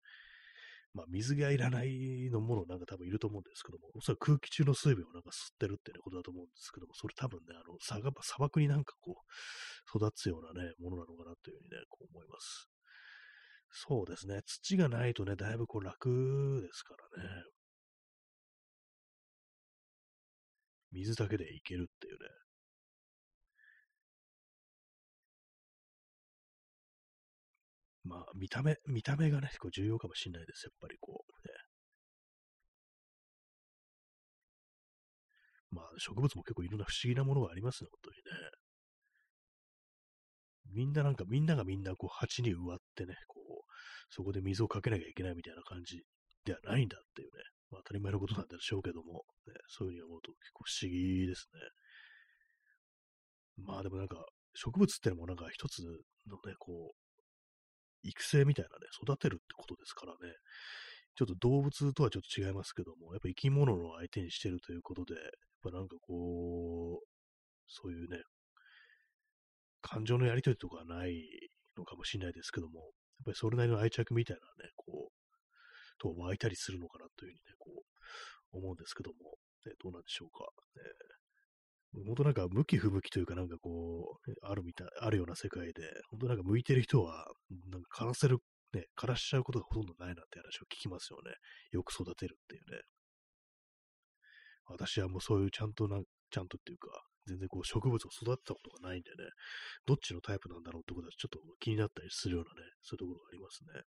[0.92, 8.02] まあ、水がいらないのものなんか多分いると思うんですけども、おそらく空気中の水分をなんか吸ってるってね、ことだと思うんですけども、それ多分ね、あの、砂
[8.38, 12.66] 漠になんかこう、育つようなね、ものなのかなというふうにね、こう思います。
[13.72, 14.42] そうですね。
[14.46, 17.42] 土がないとね、だいぶこう楽ですからね。
[20.92, 22.28] 水だけでいけるっていうね。
[28.04, 30.64] まあ、見た目、見た目がね、結構重要かもしれないです。
[30.64, 31.54] やっぱりこう、ね。
[35.70, 38.50] まあ、植物も結構いろんな不思議なものがありますね、本当にね。
[40.72, 43.39] みんななんか、みんながみんなこう鉢に植わってね、こう、
[44.10, 46.02] そこで水をかけなきゃいけないみたいな感じ
[46.44, 47.42] ではないんだっていうね。
[47.70, 51.60] まあ、当たり前のことなんでしょうけども、ね、そういうふうに思うと結構不思議ですね。
[53.64, 54.16] まあでもなんか、
[54.54, 55.92] 植物ってのもなんか一つの
[56.46, 60.34] ね、こう、育成みたいなね、育てるってことですからね、
[61.14, 65.22] ちょっと動物とはちょっと違いますけども、やっぱ生き物の相手にしてるということで、やっ
[65.62, 67.06] ぱなんかこう、
[67.68, 68.22] そういうね、
[69.82, 72.90] 感情のやりとりとかないのかもしれないですけども、
[73.20, 75.20] っぱりそれなりの愛着みたいなね、こう、
[75.98, 77.70] と湧いたりするのかなというふうにね、こ
[78.52, 80.48] う、思うんですけども、ね、どうなんでしょうか。
[81.94, 87.26] ね、本当なんか向き不向きというかなんかこう、あるみたい、あるような世界で、本当なんか向いてる人は、
[87.70, 88.38] なんか枯らせる、
[88.72, 91.32] ね、枯らしちゃうことがほとんどないなんて話を聞きますよね。
[91.72, 92.82] よく育てるっていうね。
[94.66, 96.00] 私はもうそういうちゃんとな、
[96.30, 96.88] ちゃんとっていうか、
[97.26, 99.30] 全然こう植物を育てたことがないんでね、
[99.86, 103.82] どっちのタイプなんだろうってことはちょっと気になったりするようなね、そういうところがありますね。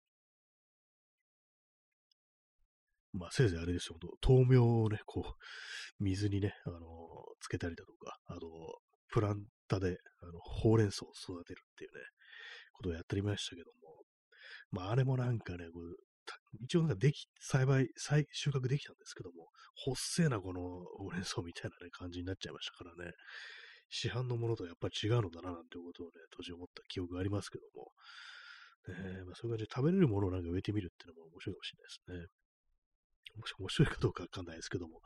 [3.13, 6.81] まあ、せいぜいあれですよ、豆苗をね、こう、水にね、あのー、
[7.41, 8.81] つけたりだとか、あと、
[9.11, 12.01] プランタで、あの、ほうれん草を育てるっていうね、
[12.73, 14.03] ことをやっておりましたけども、
[14.71, 15.95] まあ、あれもなんかね、こう
[16.61, 23.11] 一応なんかでき、栽培、再収穫できたんですけども、ほっせえなこのほうれん草みたいなね、感じになっちゃいましたからね、
[23.89, 27.91] 市販のものとやっぱり違うのだななんてことをね、当時思った記憶がありますけども、
[28.87, 32.43] ね、まあ、そういう感じで食べれるものをなんか植えてみるっていうのも面白いかもしれないですね。
[33.59, 35.01] 面白いかどうかわかんないですけども、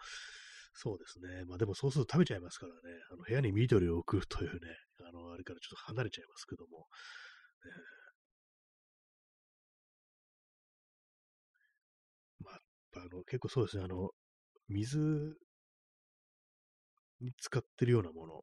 [0.74, 1.46] そうですね。
[1.46, 2.80] まあでもそうすると食べちゃいますからね、
[3.12, 6.86] あの部屋に緑を置くというね、あの、あれからちょっと離れちゃいますけども、
[7.66, 7.72] ね、
[8.07, 8.07] ま
[13.00, 14.12] あ、あの、結構そうですね、あの、
[14.70, 15.00] 水
[17.22, 18.42] に使ってるようなもの、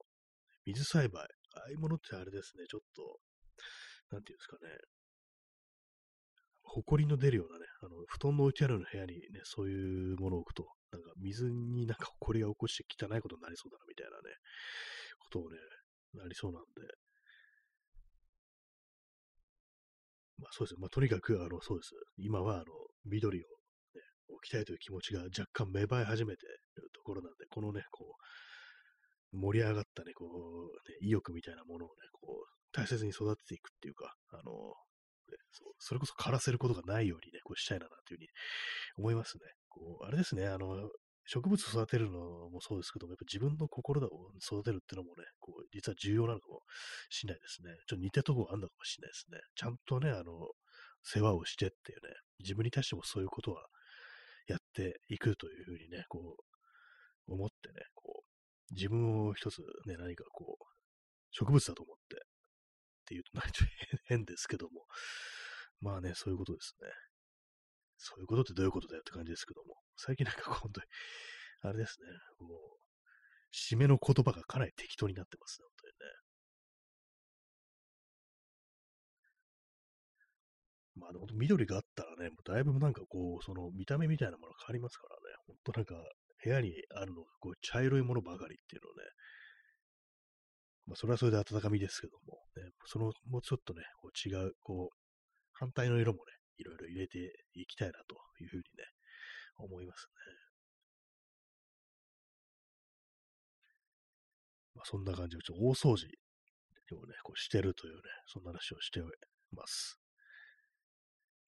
[0.67, 3.21] 水栽培、ああいうものってあれですね、ちょっと、
[4.11, 4.71] なんていうんですかね、
[6.65, 14.35] 埃の出るようなね、あの、布団の置いてあるような部屋にね、そういうものを置くと、なんか水になんか埃が起こして汚いことになりそうだな、みたいなね、
[15.21, 15.57] ことをね、
[16.15, 16.83] なりそうなんで、
[20.39, 21.91] まあそうです、まあとにかく、あの、そうです。
[22.19, 22.65] 今は、あの、
[23.05, 23.47] 緑を、
[24.29, 28.17] 置きたいという気持ちが若干芽生え始めているところなんで、このね、こ
[29.33, 38.29] う、盛り上がったね、こう、ね、意欲みたいなものをね、こう、大切に育てていくっていうか、あの、ね、そそれこそ枯らせることがないようにね、こうしたいな、というふうに
[38.99, 39.45] 思いますね。
[39.69, 40.91] こう、あれですね、あの、
[41.27, 42.21] 植物育てるの
[42.51, 46.61] もそうですけども、やっぱ自分の心を育てるっていうのもね、こう、実は重要なのかも
[47.09, 47.73] しれないですね。
[47.89, 49.41] ちょっと似たところあるのかもしれないですね。
[49.55, 50.51] ちゃんとね、あの、
[51.03, 53.67] 世話をしてっていうね、自分に対してもそういうことは
[54.47, 56.37] やっていくというふうにね、こ
[57.29, 60.65] う、思ってね、こう、自分を一つね、何かこう、
[61.31, 62.19] 植物だと思ってっ
[63.07, 63.67] ていうと、なんちょ
[64.07, 64.87] 変ですけども、
[65.81, 66.89] まあね、そういうことですね。
[67.99, 70.87] そういうことってどういうことだよって感じですけども、最近なんか本当に、
[71.63, 72.07] あれですね、
[72.47, 72.85] もう、
[73.55, 76.24] 締めの言葉がかなり適当になってますね、本当にね。
[80.97, 85.95] まあ、本当緑があったらね、もうだいぶなんかこう、その見た目みたいなもの変わりますからね、本当なんか
[86.45, 89.03] 部屋にあるのがこう茶色いものばかりっていうのをね、
[90.87, 94.97] まあ、それはそれで温かみですけども、ね、その、もうちょっとね、こう違う、こう、
[95.55, 97.19] 反対の色もね、いろいろ入れて
[97.55, 98.85] いきたいなというふうにね、
[99.57, 100.13] 思いますね。
[104.75, 106.07] まあ、そんな感じで、ちょっと大掃除
[106.93, 109.01] をね、こうしてるというね、そんな話をして
[109.53, 110.04] ます。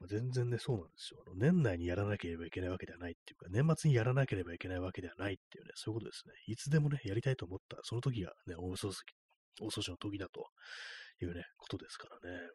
[0.05, 1.25] 全然ね、そうなんですよ。
[1.35, 6.35] 年内にやらなければいけないわけではないっていうか、年末にやらなければいけないわけではないっていうね、そういうことですね。
[6.47, 9.01] いつでもね、やりたいと思ったその時がね、大掃除、
[9.61, 10.45] 大掃除の時だと
[11.23, 12.51] いうね、ことですからね。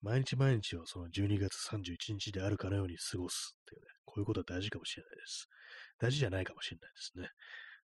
[0.00, 5.48] 毎日毎日をその12月31日であるかのように過ごすっていうね、こういうことは大事かもしれないです。
[5.98, 7.28] 大事じゃないかもしれないですね。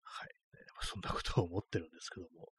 [0.04, 0.28] はい。
[0.28, 2.52] ね、そんなことを思ってるんですけども。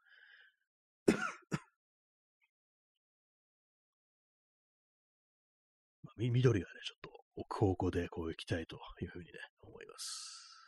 [6.30, 10.58] 緑はね、ちょっと置く方向でこう行きたいというふうにね、思います。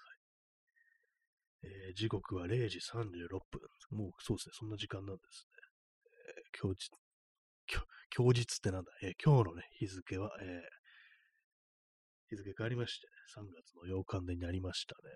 [1.63, 3.61] はい、えー、時刻は0時36分。
[3.91, 5.55] もうそうですね、そんな時間なんですね。
[6.37, 6.91] えー、今日
[8.17, 10.61] 今日日ってなんだ、えー、今日のね、日付は、えー、
[12.31, 15.11] 日付変わりまして、3月の8日になりましたね。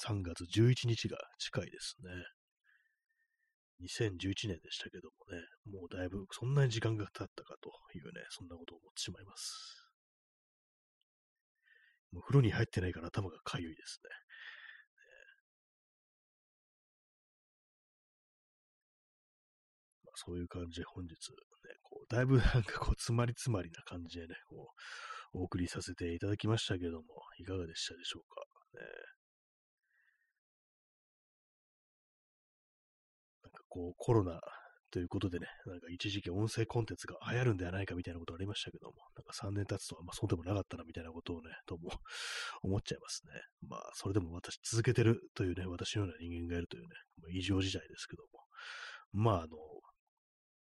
[0.00, 2.10] 3月11日が近いですね。
[3.80, 9.82] 2011年でしたけどもね、もうだいぶそんなに時間が経ったかというね、そんなことを思ってしまいます。
[12.12, 14.10] もう風呂に入ってないから頭がかゆいですね。
[20.04, 21.16] まあ、そういう感じで本日、ね、
[21.82, 24.72] こうだいぶなんかこう、詰まり詰まりな感じでね、こ
[25.34, 27.04] う、お送りさせていただきましたけども、
[27.38, 28.40] いかがでしたでしょうか？
[28.80, 28.86] ね、
[33.68, 34.40] こう、コロナ
[34.90, 41.90] ということでね、なんか一時期音声コンテンツが流行るんではないかみたいなことありましたけども、なんか3年経つとは、まそうでもなかったなみたいなことをね、どうも
[42.62, 43.32] 思っちゃいますね。
[43.68, 46.88] まあ、それでも私続けてるというね、私のような人間がいるというね、
[47.30, 48.46] 異常事態ですけども、
[49.12, 49.56] まあ、あの、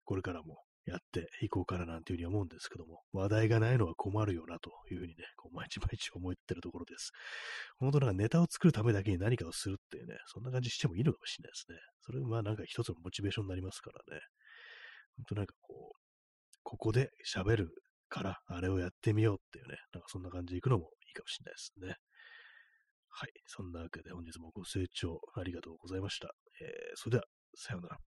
[0.05, 7.11] これからもやっていこうかななんていうふうに思うんですけども、話題がないのは困るよなというふうにね、こう毎日毎日思ってるところです。
[7.77, 11.77] 本当なんかネタを作るためだけに何かをするっていうね、そんな感じしてもいいのかもしれないですね。
[12.01, 14.21] それまあなんか一つのモチベーションになりますからね。
[15.17, 15.99] 本当なんかこう、
[16.63, 17.69] ここで喋る
[18.09, 21.95] からあれをやってみようっていうね、なんかそんな感じでいくのもいいかもしれないですね。
[23.09, 23.29] はい。
[23.47, 26.35] そんなわけで本日もご清聴ありがとうございました。
[26.61, 27.23] えー、それでは、
[27.55, 28.14] さようなら。